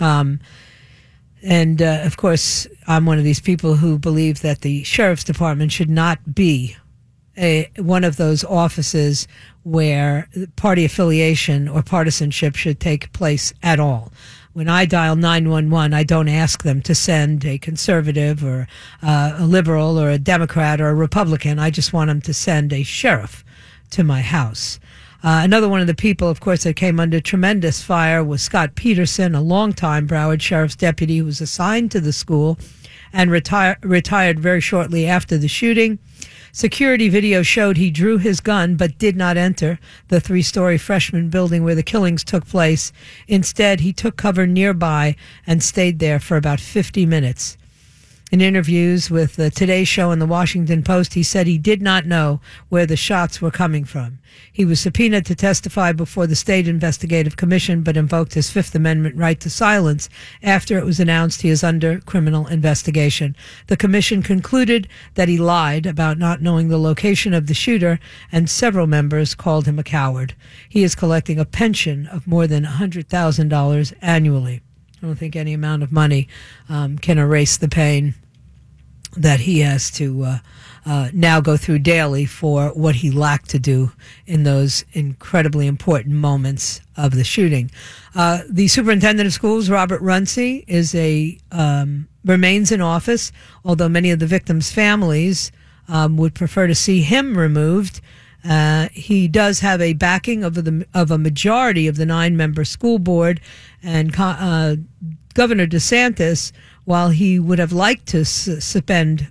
Um, 0.00 0.40
and 1.42 1.80
uh, 1.80 2.00
of 2.02 2.16
course, 2.16 2.66
I'm 2.88 3.06
one 3.06 3.18
of 3.18 3.24
these 3.24 3.40
people 3.40 3.76
who 3.76 3.98
believe 3.98 4.42
that 4.42 4.62
the 4.62 4.82
sheriff's 4.82 5.24
department 5.24 5.70
should 5.70 5.90
not 5.90 6.34
be 6.34 6.76
a, 7.38 7.70
one 7.76 8.04
of 8.04 8.16
those 8.16 8.44
offices 8.44 9.28
where 9.66 10.28
party 10.54 10.84
affiliation 10.84 11.66
or 11.66 11.82
partisanship 11.82 12.54
should 12.54 12.78
take 12.78 13.12
place 13.12 13.52
at 13.64 13.80
all. 13.80 14.12
When 14.52 14.68
I 14.68 14.86
dial 14.86 15.16
911, 15.16 15.92
I 15.92 16.04
don't 16.04 16.28
ask 16.28 16.62
them 16.62 16.80
to 16.82 16.94
send 16.94 17.44
a 17.44 17.58
conservative 17.58 18.44
or 18.44 18.68
uh, 19.02 19.34
a 19.38 19.44
liberal 19.44 19.98
or 19.98 20.08
a 20.08 20.18
Democrat 20.18 20.80
or 20.80 20.90
a 20.90 20.94
Republican. 20.94 21.58
I 21.58 21.70
just 21.70 21.92
want 21.92 22.06
them 22.06 22.20
to 22.22 22.32
send 22.32 22.72
a 22.72 22.84
sheriff 22.84 23.44
to 23.90 24.04
my 24.04 24.20
house. 24.20 24.78
Uh, 25.24 25.40
another 25.42 25.68
one 25.68 25.80
of 25.80 25.88
the 25.88 25.94
people, 25.94 26.28
of 26.28 26.38
course, 26.38 26.62
that 26.62 26.76
came 26.76 27.00
under 27.00 27.18
tremendous 27.20 27.82
fire 27.82 28.22
was 28.22 28.42
Scot 28.42 28.76
Peterson, 28.76 29.34
a 29.34 29.40
longtime 29.40 30.06
Broward 30.06 30.40
Sheriff's 30.40 30.76
deputy 30.76 31.18
who 31.18 31.24
was 31.24 31.40
assigned 31.40 31.90
to 31.90 32.00
the 32.00 32.12
school 32.12 32.56
and 33.12 33.32
retire- 33.32 33.78
retired 33.82 34.38
very 34.38 34.60
shortly 34.60 35.08
after 35.08 35.36
the 35.36 35.48
shooting. 35.48 35.98
Security 36.56 37.10
video 37.10 37.42
showed 37.42 37.76
he 37.76 37.90
drew 37.90 38.16
his 38.16 38.40
gun 38.40 38.76
but 38.76 38.96
did 38.96 39.14
not 39.14 39.36
enter 39.36 39.78
the 40.08 40.22
three 40.22 40.40
story 40.40 40.78
freshman 40.78 41.28
building 41.28 41.62
where 41.62 41.74
the 41.74 41.82
killings 41.82 42.24
took 42.24 42.46
place. 42.46 42.92
Instead, 43.28 43.80
he 43.80 43.92
took 43.92 44.16
cover 44.16 44.46
nearby 44.46 45.14
and 45.46 45.62
stayed 45.62 45.98
there 45.98 46.18
for 46.18 46.38
about 46.38 46.58
50 46.58 47.04
minutes. 47.04 47.58
In 48.32 48.40
interviews 48.40 49.08
with 49.08 49.36
the 49.36 49.50
Today 49.50 49.84
Show 49.84 50.10
and 50.10 50.20
the 50.20 50.26
Washington 50.26 50.82
Post, 50.82 51.14
he 51.14 51.22
said 51.22 51.46
he 51.46 51.58
did 51.58 51.80
not 51.80 52.06
know 52.06 52.40
where 52.68 52.84
the 52.84 52.96
shots 52.96 53.40
were 53.40 53.52
coming 53.52 53.84
from. 53.84 54.18
He 54.52 54.64
was 54.64 54.80
subpoenaed 54.80 55.24
to 55.26 55.36
testify 55.36 55.92
before 55.92 56.26
the 56.26 56.34
State 56.34 56.66
Investigative 56.66 57.36
Commission, 57.36 57.84
but 57.84 57.96
invoked 57.96 58.34
his 58.34 58.50
Fifth 58.50 58.74
Amendment 58.74 59.14
right 59.14 59.38
to 59.38 59.48
silence 59.48 60.08
after 60.42 60.76
it 60.76 60.84
was 60.84 60.98
announced 60.98 61.42
he 61.42 61.50
is 61.50 61.62
under 61.62 62.00
criminal 62.00 62.48
investigation. 62.48 63.36
The 63.68 63.76
commission 63.76 64.24
concluded 64.24 64.88
that 65.14 65.28
he 65.28 65.38
lied 65.38 65.86
about 65.86 66.18
not 66.18 66.42
knowing 66.42 66.66
the 66.66 66.78
location 66.78 67.32
of 67.32 67.46
the 67.46 67.54
shooter, 67.54 68.00
and 68.32 68.50
several 68.50 68.88
members 68.88 69.36
called 69.36 69.66
him 69.66 69.78
a 69.78 69.84
coward. 69.84 70.34
He 70.68 70.82
is 70.82 70.96
collecting 70.96 71.38
a 71.38 71.44
pension 71.44 72.08
of 72.08 72.26
more 72.26 72.48
than 72.48 72.64
$100,000 72.64 73.94
annually. 74.02 74.62
I 75.06 75.08
don't 75.08 75.16
think 75.16 75.36
any 75.36 75.52
amount 75.52 75.84
of 75.84 75.92
money 75.92 76.26
um, 76.68 76.98
can 76.98 77.16
erase 77.16 77.58
the 77.58 77.68
pain 77.68 78.16
that 79.16 79.38
he 79.38 79.60
has 79.60 79.88
to 79.92 80.24
uh, 80.24 80.38
uh, 80.84 81.10
now 81.12 81.40
go 81.40 81.56
through 81.56 81.78
daily 81.78 82.26
for 82.26 82.70
what 82.70 82.96
he 82.96 83.12
lacked 83.12 83.50
to 83.50 83.60
do 83.60 83.92
in 84.26 84.42
those 84.42 84.84
incredibly 84.94 85.68
important 85.68 86.16
moments 86.16 86.80
of 86.96 87.12
the 87.12 87.22
shooting. 87.22 87.70
Uh, 88.16 88.40
the 88.50 88.66
superintendent 88.66 89.28
of 89.28 89.32
schools, 89.32 89.70
Robert 89.70 90.02
Runcie, 90.02 90.64
is 90.66 90.92
a 90.96 91.38
um, 91.52 92.08
remains 92.24 92.72
in 92.72 92.80
office, 92.80 93.30
although 93.64 93.88
many 93.88 94.10
of 94.10 94.18
the 94.18 94.26
victims' 94.26 94.72
families 94.72 95.52
um, 95.86 96.16
would 96.16 96.34
prefer 96.34 96.66
to 96.66 96.74
see 96.74 97.00
him 97.00 97.38
removed. 97.38 98.00
Uh, 98.46 98.88
he 98.92 99.28
does 99.28 99.60
have 99.60 99.80
a 99.80 99.92
backing 99.94 100.44
of 100.44 100.54
the 100.54 100.86
of 100.94 101.10
a 101.10 101.18
majority 101.18 101.88
of 101.88 101.96
the 101.96 102.06
nine 102.06 102.36
member 102.36 102.64
school 102.64 102.98
board, 102.98 103.40
and 103.82 104.14
uh, 104.18 104.76
Governor 105.34 105.66
DeSantis, 105.66 106.52
while 106.84 107.10
he 107.10 107.38
would 107.38 107.58
have 107.58 107.72
liked 107.72 108.06
to 108.08 108.24
suspend 108.24 109.30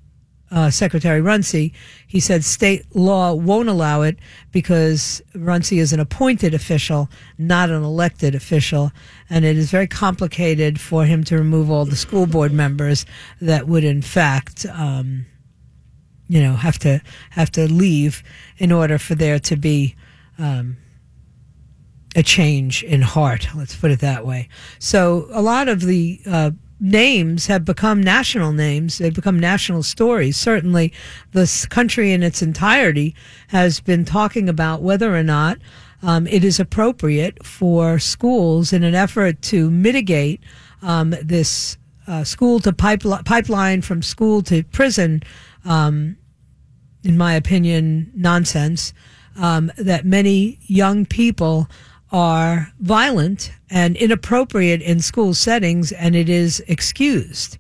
uh, 0.51 0.69
Secretary 0.69 1.21
Runcie, 1.21 1.73
he 2.08 2.19
said 2.19 2.43
state 2.43 2.86
law 2.95 3.34
won't 3.34 3.69
allow 3.69 4.01
it 4.01 4.17
because 4.51 5.21
Runcie 5.34 5.80
is 5.80 5.91
an 5.91 5.99
appointed 5.99 6.54
official, 6.54 7.10
not 7.38 7.69
an 7.69 7.84
elected 7.84 8.36
official, 8.36 8.91
and 9.30 9.43
it 9.43 9.58
is 9.58 9.71
very 9.71 9.88
complicated 9.88 10.80
for 10.80 11.06
him 11.06 11.23
to 11.25 11.38
remove 11.38 11.71
all 11.71 11.86
the 11.86 11.95
school 11.95 12.25
board 12.25 12.54
members 12.54 13.06
that 13.41 13.67
would, 13.67 13.84
in 13.84 14.01
fact, 14.01 14.65
um, 14.67 15.25
you 16.27 16.41
know, 16.41 16.55
have 16.55 16.79
to 16.79 17.01
have 17.31 17.51
to 17.51 17.71
leave 17.71 18.23
in 18.57 18.71
order 18.71 18.97
for 18.97 19.15
there 19.15 19.39
to 19.39 19.55
be. 19.55 19.95
Um, 20.38 20.77
a 22.17 22.23
change 22.23 22.81
in 22.81 23.01
heart. 23.01 23.49
Let's 23.53 23.75
put 23.75 23.91
it 23.91 23.99
that 23.99 24.25
way. 24.25 24.47
So 24.79 25.27
a 25.31 25.41
lot 25.41 25.67
of 25.67 25.81
the 25.81 26.21
uh, 26.25 26.51
names 26.79 27.47
have 27.47 27.65
become 27.65 28.01
national 28.01 28.51
names. 28.51 28.97
They've 28.97 29.13
become 29.13 29.39
national 29.39 29.83
stories. 29.83 30.38
Certainly, 30.38 30.93
this 31.31 31.65
country 31.65 32.11
in 32.11 32.23
its 32.23 32.41
entirety 32.41 33.15
has 33.47 33.79
been 33.79 34.05
talking 34.05 34.49
about 34.49 34.81
whether 34.81 35.15
or 35.15 35.23
not 35.23 35.57
um, 36.01 36.27
it 36.27 36.43
is 36.43 36.59
appropriate 36.59 37.43
for 37.45 37.99
schools 37.99 38.73
in 38.73 38.83
an 38.83 38.95
effort 38.95 39.41
to 39.43 39.71
mitigate 39.71 40.41
um, 40.81 41.15
this 41.21 41.77
uh, 42.07 42.23
school 42.23 42.59
to 42.59 42.71
pipeline, 42.71 43.23
pipeline 43.23 43.81
from 43.81 44.01
school 44.01 44.41
to 44.43 44.63
prison. 44.65 45.23
Um, 45.65 46.17
in 47.04 47.17
my 47.17 47.34
opinion, 47.36 48.12
nonsense. 48.15 48.93
Um, 49.38 49.71
that 49.78 50.06
many 50.06 50.60
young 50.62 51.06
people 51.06 51.67
are 52.12 52.69
violent 52.80 53.51
and 53.69 53.95
inappropriate 53.97 54.82
in 54.82 54.99
school 55.01 55.34
settings, 55.34 55.91
and 55.91 56.15
it 56.15 56.30
is 56.30 56.63
excused 56.67 57.58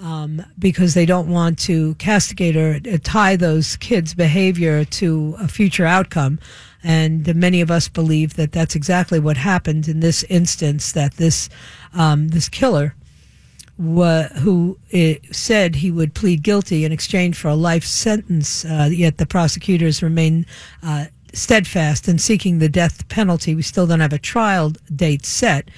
um, 0.00 0.44
because 0.58 0.94
they 0.94 1.04
don't 1.04 1.28
want 1.28 1.58
to 1.58 1.94
castigate 1.96 2.56
or 2.56 2.80
tie 2.98 3.36
those 3.36 3.76
kids' 3.76 4.14
behavior 4.14 4.84
to 4.84 5.34
a 5.38 5.48
future 5.48 5.86
outcome. 5.86 6.38
And 6.82 7.34
many 7.34 7.60
of 7.60 7.70
us 7.70 7.88
believe 7.88 8.34
that 8.34 8.52
that's 8.52 8.74
exactly 8.74 9.20
what 9.20 9.36
happened 9.36 9.88
in 9.88 10.00
this 10.00 10.22
instance. 10.24 10.92
That 10.92 11.14
this 11.14 11.50
um, 11.92 12.28
this 12.28 12.48
killer, 12.48 12.94
who 13.80 14.78
eh, 14.92 15.16
said 15.32 15.76
he 15.76 15.90
would 15.90 16.14
plead 16.14 16.42
guilty 16.42 16.84
in 16.84 16.92
exchange 16.92 17.36
for 17.36 17.48
a 17.48 17.54
life 17.54 17.84
sentence, 17.84 18.64
uh, 18.64 18.88
yet 18.92 19.18
the 19.18 19.26
prosecutors 19.26 20.02
remain 20.02 20.44
uh, 20.82 21.06
steadfast 21.32 22.08
in 22.08 22.18
seeking 22.18 22.58
the 22.58 22.68
death 22.68 23.08
penalty. 23.08 23.54
We 23.54 23.62
still 23.62 23.86
don't 23.86 24.00
have 24.00 24.12
a 24.12 24.18
trial 24.18 24.72
date 24.94 25.24
set. 25.24 25.70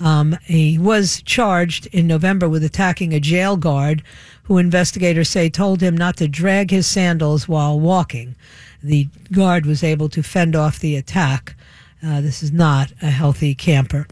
Um, 0.00 0.36
he 0.44 0.78
was 0.78 1.22
charged 1.22 1.86
in 1.86 2.06
November 2.06 2.48
with 2.48 2.64
attacking 2.64 3.12
a 3.14 3.20
jail 3.20 3.56
guard 3.56 4.02
who 4.44 4.58
investigators 4.58 5.28
say 5.28 5.48
told 5.48 5.80
him 5.80 5.96
not 5.96 6.16
to 6.16 6.28
drag 6.28 6.70
his 6.70 6.86
sandals 6.86 7.48
while 7.48 7.78
walking. 7.78 8.34
The 8.82 9.08
guard 9.32 9.64
was 9.64 9.84
able 9.84 10.08
to 10.10 10.22
fend 10.22 10.56
off 10.56 10.80
the 10.80 10.96
attack. 10.96 11.54
Uh, 12.04 12.20
this 12.20 12.42
is 12.42 12.52
not 12.52 12.92
a 13.00 13.10
healthy 13.10 13.54
camper. 13.54 14.06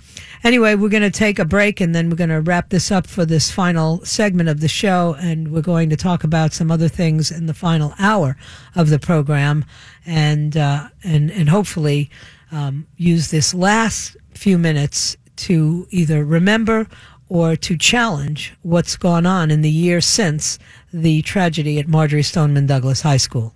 Anyway, 0.45 0.75
we're 0.75 0.89
going 0.89 1.03
to 1.03 1.11
take 1.11 1.39
a 1.39 1.45
break 1.45 1.81
and 1.81 1.95
then 1.95 2.09
we're 2.09 2.17
going 2.17 2.31
to 2.31 2.41
wrap 2.41 2.71
this 2.71 2.91
up 2.91 3.07
for 3.07 3.27
this 3.27 3.51
final 3.51 4.03
segment 4.05 4.49
of 4.49 4.61
the 4.61 4.69
show. 4.69 5.15
And 5.21 5.53
we're 5.53 5.61
going 5.61 5.91
to 5.91 5.97
talk 5.97 6.25
about 6.25 6.53
some 6.53 6.71
other 6.71 6.89
things 6.89 7.31
in 7.31 7.47
the 7.47 7.55
final 7.55 7.95
hour 7.99 8.37
of 8.75 8.89
the 8.89 8.99
program 8.99 9.65
and, 10.07 10.57
uh, 10.57 10.89
and, 11.05 11.31
and 11.31 11.49
hopefully 11.49 12.11
um, 12.51 12.87
use 12.97 13.31
this 13.31 13.53
last 13.53 14.17
few 14.33 14.57
minutes 14.57 15.17
to 15.37 15.87
either 15.91 16.25
remember 16.25 16.87
or 17.29 17.57
to 17.57 17.77
challenge 17.77 18.55
what's 18.63 18.97
gone 18.97 19.27
on 19.27 19.51
in 19.51 19.63
the 19.63 19.71
year 19.71 20.01
since 20.01 20.59
the 20.93 21.23
tragedy 21.23 21.79
at 21.79 21.89
Marjory 21.89 22.23
Stoneman 22.23 22.67
Douglas 22.67 23.03
High 23.03 23.17
School. 23.17 23.55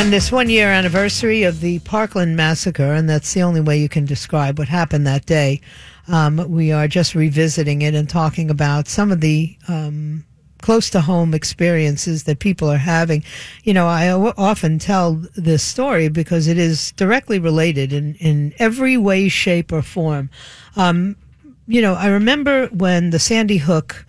And 0.00 0.10
this 0.10 0.32
one 0.32 0.48
year 0.48 0.68
anniversary 0.68 1.42
of 1.42 1.60
the 1.60 1.78
Parkland 1.80 2.34
massacre, 2.34 2.94
and 2.94 3.06
that's 3.06 3.34
the 3.34 3.42
only 3.42 3.60
way 3.60 3.76
you 3.76 3.90
can 3.90 4.06
describe 4.06 4.58
what 4.58 4.66
happened 4.66 5.06
that 5.06 5.26
day. 5.26 5.60
Um, 6.08 6.42
we 6.48 6.72
are 6.72 6.88
just 6.88 7.14
revisiting 7.14 7.82
it 7.82 7.94
and 7.94 8.08
talking 8.08 8.48
about 8.48 8.88
some 8.88 9.12
of 9.12 9.20
the 9.20 9.58
um, 9.68 10.24
close 10.62 10.88
to 10.90 11.02
home 11.02 11.34
experiences 11.34 12.24
that 12.24 12.38
people 12.38 12.70
are 12.70 12.78
having. 12.78 13.22
You 13.62 13.74
know, 13.74 13.86
I 13.86 14.10
often 14.10 14.78
tell 14.78 15.22
this 15.36 15.62
story 15.62 16.08
because 16.08 16.46
it 16.46 16.56
is 16.56 16.92
directly 16.92 17.38
related 17.38 17.92
in, 17.92 18.14
in 18.14 18.54
every 18.58 18.96
way, 18.96 19.28
shape, 19.28 19.70
or 19.70 19.82
form. 19.82 20.30
Um, 20.76 21.14
you 21.66 21.82
know, 21.82 21.92
I 21.92 22.06
remember 22.06 22.68
when 22.68 23.10
the 23.10 23.18
Sandy 23.18 23.58
Hook 23.58 24.06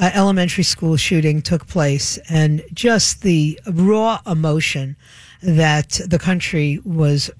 uh, 0.00 0.10
elementary 0.14 0.64
school 0.64 0.96
shooting 0.96 1.42
took 1.42 1.66
place 1.66 2.18
and 2.30 2.62
just 2.72 3.20
the 3.20 3.60
raw 3.66 4.22
emotion 4.26 4.96
that 5.42 6.00
the 6.06 6.18
country 6.18 6.80
was 6.84 7.30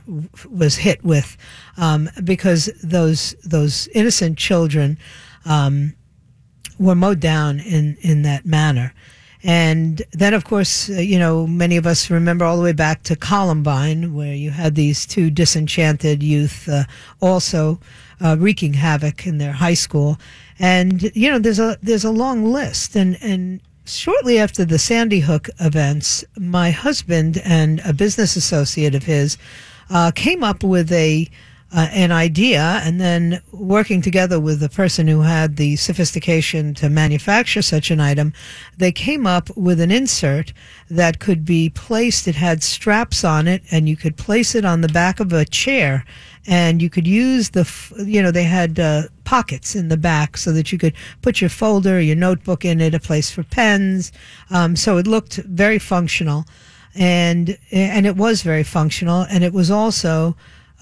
was 0.51 0.77
hit 0.77 1.03
with, 1.05 1.37
um, 1.77 2.09
because 2.25 2.71
those 2.83 3.35
those 3.45 3.89
innocent 3.89 4.39
children 4.39 4.99
um, 5.45 5.95
were 6.79 6.95
mowed 6.95 7.21
down 7.21 7.61
in 7.61 7.97
in 8.01 8.23
that 8.23 8.45
manner. 8.45 8.93
And 9.43 10.03
then, 10.13 10.35
of 10.35 10.45
course, 10.45 10.91
uh, 10.91 10.95
you 10.95 11.19
know, 11.19 11.47
many 11.47 11.77
of 11.77 11.87
us 11.87 12.11
remember 12.11 12.45
all 12.45 12.57
the 12.57 12.65
way 12.65 12.73
back 12.73 13.05
to 13.05 13.15
Columbine, 13.15 14.13
where 14.13 14.35
you 14.35 14.51
had 14.51 14.75
these 14.75 15.07
two 15.07 15.31
disenchanted 15.31 16.23
youth 16.23 16.69
uh, 16.69 16.85
also 17.21 17.79
uh, 18.21 18.37
wreaking 18.39 18.75
havoc 18.75 19.27
in 19.27 19.39
their 19.39 19.53
high 19.53 19.75
school. 19.75 20.19
And 20.59 21.11
you 21.15 21.31
know, 21.31 21.39
there's 21.39 21.61
a 21.61 21.79
there's 21.83 22.05
a 22.05 22.11
long 22.11 22.45
list, 22.45 22.97
and 22.97 23.19
and 23.23 23.61
shortly 23.87 24.39
after 24.39 24.65
the 24.65 24.79
Sandy 24.79 25.21
Hook 25.21 25.49
events, 25.61 26.25
my 26.39 26.71
husband 26.71 27.41
and 27.45 27.81
a 27.85 27.93
business 27.93 28.37
associate 28.37 28.95
of 28.95 29.05
his 29.05 29.39
uh, 29.91 30.11
came 30.15 30.43
up 30.43 30.63
with 30.65 30.91
a 30.93 31.29
uh, 31.77 31.89
an 31.93 32.11
idea, 32.11 32.81
and 32.85 32.99
then 32.99 33.43
working 33.53 34.01
together 34.01 34.41
with 34.41 34.61
the 34.61 34.69
person 34.71 35.07
who 35.07 35.21
had 35.21 35.57
the 35.57 35.77
sophistication 35.77 36.73
to 36.73 36.89
manufacture 36.89 37.61
such 37.61 37.91
an 37.91 38.01
item, 38.01 38.33
they 38.79 38.91
came 38.91 39.27
up 39.27 39.55
with 39.59 39.79
an 39.79 39.91
insert 39.91 40.55
that 40.89 41.19
could 41.19 41.45
be 41.45 41.69
placed. 41.69 42.27
It 42.27 42.35
had 42.35 42.63
straps 42.63 43.25
on 43.25 43.47
it, 43.47 43.63
and 43.71 43.91
you 43.91 43.97
could 43.97 44.17
place 44.17 44.55
it 44.55 44.65
on 44.65 44.81
the 44.81 44.89
back 44.89 45.21
of 45.21 45.35
a 45.35 45.45
chair, 45.45 46.07
and 46.47 46.81
you 46.81 46.89
could 46.89 47.07
use 47.07 47.51
the, 47.51 47.71
you 48.07 48.23
know, 48.23 48.31
they 48.31 48.45
had 48.45 48.81
uh, 48.81 49.03
pockets 49.25 49.77
in 49.77 49.89
the 49.89 49.99
back 49.99 50.39
so 50.39 50.53
that 50.53 50.73
you 50.73 50.79
could 50.79 50.95
put 51.21 51.43
your 51.43 51.51
folder, 51.51 52.01
your 52.01 52.17
notebook 52.17 52.65
in 52.65 52.81
it, 52.81 52.95
a 52.95 53.01
place 53.01 53.31
for 53.31 53.43
pens. 53.43 54.13
Um, 54.49 54.77
so 54.77 54.97
it 54.97 55.07
looked 55.07 55.37
very 55.37 55.79
functional, 55.79 56.47
and 56.95 57.59
and 57.71 58.07
it 58.07 58.17
was 58.17 58.41
very 58.41 58.63
functional, 58.63 59.27
and 59.29 59.45
it 59.45 59.53
was 59.53 59.71
also 59.71 60.35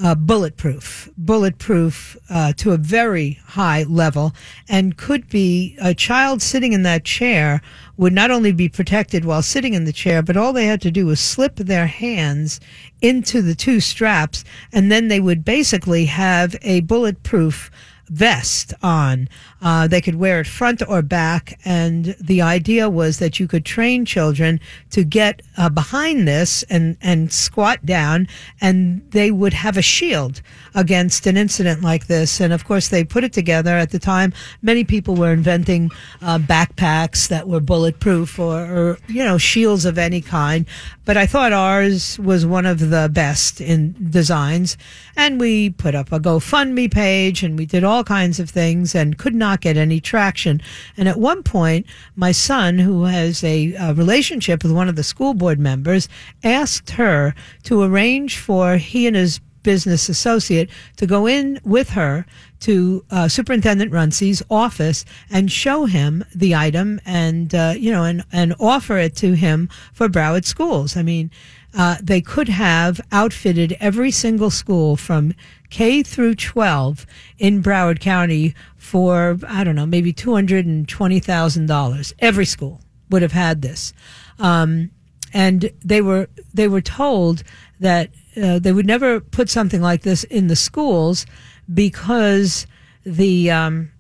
uh, 0.03 0.15
bulletproof, 0.15 1.09
bulletproof 1.17 2.17
uh, 2.29 2.53
to 2.55 2.73
a 2.73 2.77
very 2.77 3.39
high 3.45 3.85
level, 3.85 4.33
and 4.69 4.97
could 4.97 5.29
be 5.29 5.77
a 5.81 5.95
child 5.95 6.43
sitting 6.43 6.73
in 6.73 6.83
that 6.83 7.05
chair 7.05 7.61
would 7.97 8.13
not 8.13 8.31
only 8.31 8.53
be 8.53 8.69
protected 8.69 9.25
while 9.25 9.43
sitting 9.43 9.75
in 9.75 9.85
the 9.85 9.93
chair, 9.93 10.23
but 10.23 10.37
all 10.37 10.53
they 10.53 10.67
had 10.67 10.81
to 10.81 10.91
do 10.91 11.07
was 11.07 11.21
slip 11.21 11.57
their 11.57 11.87
hands 11.87 12.61
into 13.01 13.41
the 13.41 13.55
two 13.55 13.79
straps, 13.79 14.45
and 14.73 14.91
then 14.91 15.09
they 15.09 15.21
would 15.21 15.45
basically 15.45 16.07
have 16.07 16.57
a 16.63 16.81
bulletproof 16.81 17.71
vest 18.09 18.75
on. 18.83 19.29
Uh, 19.65 19.89
they 19.89 20.01
could 20.03 20.17
wear 20.17 20.41
it 20.41 20.47
front 20.47 20.83
or 20.87 21.01
back, 21.01 21.59
and 21.65 22.15
the 22.21 22.43
idea 22.43 22.91
was 22.91 23.19
that 23.19 23.41
you 23.41 23.49
could 23.49 23.65
train 23.65 24.05
children 24.05 24.61
to 24.91 25.03
get 25.03 25.41
uh, 25.57 25.71
behind 25.71 26.29
this 26.29 26.63
and 26.65 26.99
and 27.01 27.33
squat 27.33 27.85
down, 27.87 28.29
and 28.61 29.03
they 29.13 29.31
would 29.31 29.55
have 29.55 29.79
a 29.79 29.83
shield 29.83 30.43
against 30.75 31.27
an 31.27 31.39
incident 31.39 31.81
like 31.81 32.09
this. 32.09 32.41
And 32.41 32.53
of 32.53 32.67
course, 32.67 32.89
they 32.89 33.05
put 33.05 33.25
it 33.25 33.33
together 33.33 33.71
at 33.71 33.91
the 33.91 33.99
time. 33.99 34.35
Many 34.61 34.85
people 34.85 35.15
were 35.15 35.33
inventing 35.33 35.91
uh, 36.21 36.39
backpacks 36.39 37.29
that 37.29 37.49
were 37.49 37.61
bulletproof 37.61 38.39
or, 38.39 38.61
or 38.61 38.99
you 39.09 39.25
know 39.25 39.39
shields 39.39 39.87
of 39.87 39.97
any 39.97 40.21
kind, 40.21 40.67
but 41.07 41.17
I 41.17 41.25
thought 41.25 41.55
ours 41.55 42.19
was 42.19 42.45
one 42.45 42.67
of 42.67 42.91
the 42.91 43.11
best 43.11 43.63
in 43.63 43.95
designs. 44.11 44.77
And 45.17 45.41
we 45.41 45.71
put 45.71 45.95
up 45.95 46.13
a 46.13 46.21
GoFundMe 46.21 46.93
page, 46.93 47.43
and 47.43 47.57
we 47.57 47.65
did 47.65 47.85
all 47.85 48.05
kinds 48.05 48.39
of 48.39 48.51
things, 48.51 48.95
and 48.95 49.17
could 49.17 49.35
not 49.35 49.54
not 49.55 49.61
get 49.61 49.77
any 49.77 50.01
traction. 50.01 50.61
And 50.97 51.09
at 51.09 51.17
one 51.17 51.43
point, 51.43 51.87
my 52.17 52.33
son, 52.33 52.79
who 52.79 53.05
has 53.05 53.45
a, 53.45 53.75
a 53.75 53.95
relationship 53.95 54.63
with 54.63 54.73
one 54.73 54.89
of 54.89 54.97
the 54.97 55.05
school 55.05 55.33
board 55.33 55.61
members, 55.61 56.09
asked 56.43 56.91
her 56.91 57.35
to 57.65 57.83
arrange 57.83 58.39
for 58.39 58.77
he 58.77 59.07
and 59.07 59.15
his 59.17 59.41
business 59.63 60.09
associate 60.09 60.69
to 60.97 61.07
go 61.07 61.27
in 61.27 61.59
with 61.65 61.91
her 61.91 62.27
to 62.61 63.05
uh, 63.11 63.29
Superintendent 63.29 63.93
Runcie's 63.93 64.43
office 64.51 65.05
and 65.31 65.51
show 65.51 65.87
him 65.87 66.25
the 66.35 66.55
item 66.55 67.01
and, 67.07 67.55
uh, 67.55 67.75
you 67.77 67.91
know, 67.91 68.05
and, 68.05 68.25
and 68.33 68.55
offer 68.59 68.99
it 68.99 69.15
to 69.17 69.35
him 69.35 69.69
for 69.93 70.09
Broward 70.09 70.45
schools. 70.45 70.97
I 70.97 71.03
mean, 71.03 71.31
uh, 71.77 71.97
they 72.03 72.21
could 72.21 72.49
have 72.49 73.01
outfitted 73.11 73.77
every 73.81 74.11
single 74.11 74.51
school 74.51 74.97
from 74.97 75.35
K 75.75 76.05
through 76.05 76.37
12 76.37 77.05
in 77.37 77.61
Broward 77.61 77.99
County 77.99 78.55
for, 78.77 79.37
I 79.49 79.65
don't 79.65 79.75
know, 79.75 79.87
maybe 79.87 80.13
$220,000. 80.13 82.13
Every 82.21 82.47
school 82.47 82.81
would 83.11 83.23
have 83.23 83.33
had 83.33 83.61
this. 83.61 83.93
Um, 84.39 84.93
and 85.33 85.73
they 85.85 86.01
were, 86.01 86.29
they 86.53 86.69
were 86.69 86.81
told 86.81 87.43
that 87.81 88.11
uh, 88.41 88.61
they 88.61 88.73
would 88.73 88.87
never 88.87 89.19
put 89.19 89.51
something 89.51 89.83
like 89.83 90.03
this 90.03 90.23
in 90.23 90.47
the 90.47 90.55
schools 90.55 91.27
because 91.73 92.69
the, 93.05 93.51
um, 93.51 93.91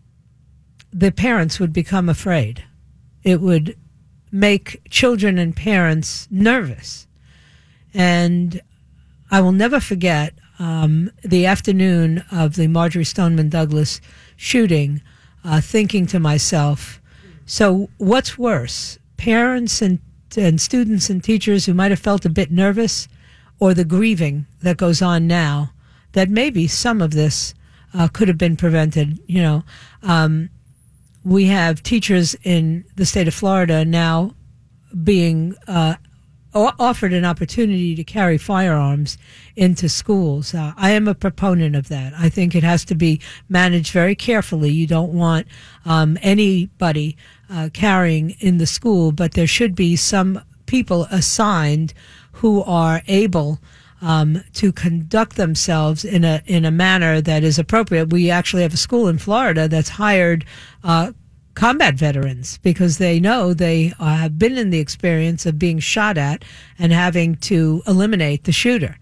the 0.92 1.10
parents 1.10 1.58
would 1.58 1.72
become 1.72 2.08
afraid. 2.08 2.62
It 3.24 3.40
would 3.40 3.76
make 4.30 4.80
children 4.90 5.38
and 5.38 5.56
parents 5.56 6.28
nervous. 6.30 7.08
And 7.92 8.62
I 9.28 9.40
will 9.40 9.50
never 9.50 9.80
forget 9.80 10.34
um, 10.64 11.10
the 11.22 11.44
afternoon 11.44 12.24
of 12.32 12.56
the 12.56 12.68
Marjory 12.68 13.04
Stoneman 13.04 13.50
Douglas 13.50 14.00
shooting, 14.36 15.02
uh, 15.44 15.60
thinking 15.60 16.06
to 16.06 16.18
myself, 16.18 17.02
so 17.44 17.90
what's 17.98 18.38
worse, 18.38 18.98
parents 19.18 19.82
and, 19.82 19.98
and 20.38 20.58
students 20.58 21.10
and 21.10 21.22
teachers 21.22 21.66
who 21.66 21.74
might 21.74 21.90
have 21.90 22.00
felt 22.00 22.24
a 22.24 22.30
bit 22.30 22.50
nervous, 22.50 23.08
or 23.60 23.74
the 23.74 23.84
grieving 23.84 24.46
that 24.62 24.78
goes 24.78 25.02
on 25.02 25.26
now, 25.26 25.70
that 26.12 26.30
maybe 26.30 26.66
some 26.66 27.02
of 27.02 27.10
this 27.10 27.52
uh, 27.92 28.08
could 28.08 28.28
have 28.28 28.38
been 28.38 28.56
prevented. 28.56 29.18
You 29.26 29.42
know, 29.42 29.64
um, 30.02 30.48
we 31.24 31.44
have 31.44 31.82
teachers 31.82 32.34
in 32.42 32.86
the 32.96 33.04
state 33.04 33.28
of 33.28 33.34
Florida 33.34 33.84
now 33.84 34.34
being 35.02 35.56
uh, 35.66 35.96
offered 36.54 37.12
an 37.12 37.24
opportunity 37.24 37.94
to 37.94 38.04
carry 38.04 38.38
firearms 38.38 39.18
into 39.56 39.88
schools. 39.88 40.54
Uh, 40.54 40.72
I 40.76 40.90
am 40.90 41.08
a 41.08 41.14
proponent 41.14 41.74
of 41.76 41.88
that. 41.88 42.12
I 42.16 42.28
think 42.28 42.54
it 42.54 42.62
has 42.62 42.84
to 42.86 42.94
be 42.94 43.20
managed 43.48 43.92
very 43.92 44.14
carefully. 44.14 44.70
You 44.70 44.86
don't 44.86 45.12
want 45.12 45.46
um, 45.84 46.18
anybody 46.22 47.16
uh, 47.50 47.70
carrying 47.72 48.30
in 48.40 48.58
the 48.58 48.66
school, 48.66 49.12
but 49.12 49.32
there 49.32 49.46
should 49.46 49.74
be 49.74 49.96
some 49.96 50.40
people 50.66 51.04
assigned 51.10 51.92
who 52.32 52.62
are 52.64 53.02
able 53.06 53.58
um, 54.00 54.42
to 54.52 54.70
conduct 54.72 55.36
themselves 55.36 56.04
in 56.04 56.24
a 56.24 56.42
in 56.46 56.64
a 56.64 56.70
manner 56.70 57.20
that 57.20 57.42
is 57.42 57.58
appropriate. 57.58 58.12
We 58.12 58.30
actually 58.30 58.62
have 58.62 58.74
a 58.74 58.78
school 58.78 59.08
in 59.08 59.18
Florida 59.18 59.66
that's 59.66 59.88
hired 59.88 60.44
uh, 60.82 61.12
combat 61.54 61.94
veterans 61.94 62.58
because 62.58 62.98
they 62.98 63.20
know 63.20 63.54
they 63.54 63.92
uh, 63.98 64.16
have 64.16 64.38
been 64.38 64.58
in 64.58 64.70
the 64.70 64.80
experience 64.80 65.46
of 65.46 65.58
being 65.58 65.78
shot 65.78 66.18
at 66.18 66.44
and 66.78 66.92
having 66.92 67.36
to 67.36 67.82
eliminate 67.86 68.44
the 68.44 68.52
shooter. 68.52 68.98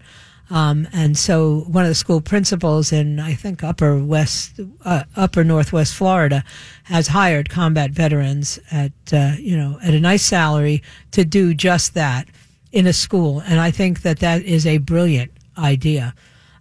Um, 0.49 0.87
and 0.93 1.17
so 1.17 1.61
one 1.61 1.83
of 1.83 1.89
the 1.89 1.95
school 1.95 2.21
principals 2.21 2.91
in, 2.91 3.19
I 3.19 3.33
think, 3.33 3.63
upper 3.63 3.97
west, 3.97 4.59
uh, 4.85 5.03
upper 5.15 5.43
northwest 5.43 5.95
Florida 5.95 6.43
has 6.83 7.07
hired 7.07 7.49
combat 7.49 7.91
veterans 7.91 8.59
at, 8.69 8.91
uh, 9.11 9.31
you 9.39 9.57
know, 9.57 9.79
at 9.81 9.93
a 9.93 9.99
nice 9.99 10.23
salary 10.23 10.83
to 11.11 11.25
do 11.25 11.53
just 11.53 11.93
that 11.95 12.27
in 12.71 12.85
a 12.85 12.93
school. 12.93 13.41
And 13.47 13.59
I 13.59 13.71
think 13.71 14.01
that 14.01 14.19
that 14.19 14.43
is 14.43 14.67
a 14.67 14.77
brilliant 14.79 15.31
idea. 15.57 16.13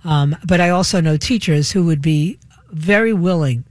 Um, 0.04 0.36
but 0.46 0.60
I 0.60 0.70
also 0.70 1.00
know 1.00 1.16
teachers 1.16 1.72
who 1.72 1.84
would 1.84 2.02
be 2.02 2.38
very 2.70 3.12
willing 3.12 3.64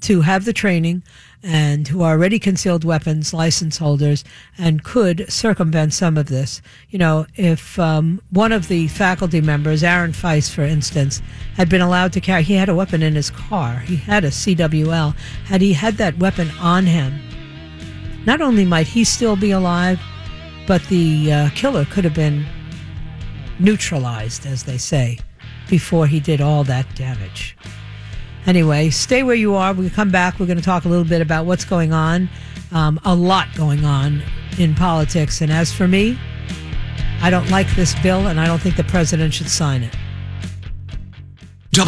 to 0.00 0.22
have 0.22 0.44
the 0.44 0.52
training 0.52 1.02
and 1.42 1.88
who 1.88 2.02
are 2.02 2.12
already 2.12 2.38
concealed 2.38 2.84
weapons 2.84 3.32
license 3.32 3.78
holders 3.78 4.24
and 4.58 4.84
could 4.84 5.30
circumvent 5.32 5.94
some 5.94 6.16
of 6.16 6.26
this. 6.26 6.60
You 6.90 6.98
know, 6.98 7.26
if 7.36 7.78
um, 7.78 8.20
one 8.30 8.52
of 8.52 8.68
the 8.68 8.88
faculty 8.88 9.40
members, 9.40 9.82
Aaron 9.82 10.12
Feis, 10.12 10.50
for 10.50 10.62
instance, 10.62 11.22
had 11.56 11.68
been 11.68 11.80
allowed 11.80 12.12
to 12.14 12.20
carry, 12.20 12.42
he 12.42 12.54
had 12.54 12.68
a 12.68 12.74
weapon 12.74 13.02
in 13.02 13.14
his 13.14 13.30
car, 13.30 13.78
he 13.78 13.96
had 13.96 14.24
a 14.24 14.30
CWL, 14.30 15.16
had 15.46 15.60
he 15.60 15.72
had 15.72 15.94
that 15.94 16.18
weapon 16.18 16.50
on 16.60 16.86
him, 16.86 17.18
not 18.26 18.40
only 18.40 18.64
might 18.64 18.86
he 18.86 19.04
still 19.04 19.36
be 19.36 19.50
alive, 19.50 19.98
but 20.66 20.82
the 20.84 21.32
uh, 21.32 21.50
killer 21.54 21.86
could 21.86 22.04
have 22.04 22.14
been 22.14 22.46
neutralized, 23.58 24.46
as 24.46 24.64
they 24.64 24.78
say, 24.78 25.18
before 25.68 26.06
he 26.06 26.20
did 26.20 26.40
all 26.40 26.64
that 26.64 26.94
damage. 26.94 27.56
Anyway, 28.46 28.90
stay 28.90 29.22
where 29.22 29.34
you 29.34 29.54
are. 29.54 29.72
we 29.72 29.90
come 29.90 30.10
back, 30.10 30.40
we're 30.40 30.46
going 30.46 30.58
to 30.58 30.64
talk 30.64 30.84
a 30.84 30.88
little 30.88 31.04
bit 31.04 31.20
about 31.20 31.46
what's 31.46 31.64
going 31.64 31.92
on. 31.92 32.28
Um, 32.72 33.00
a 33.04 33.14
lot 33.14 33.48
going 33.54 33.84
on 33.84 34.22
in 34.58 34.74
politics. 34.74 35.40
And 35.40 35.52
as 35.52 35.72
for 35.72 35.86
me, 35.86 36.18
I 37.22 37.30
don't 37.30 37.50
like 37.50 37.68
this 37.76 37.94
bill, 38.02 38.28
and 38.28 38.40
I 38.40 38.46
don't 38.46 38.60
think 38.60 38.76
the 38.76 38.84
president 38.84 39.34
should 39.34 39.50
sign 39.50 39.82
it. 39.82 39.94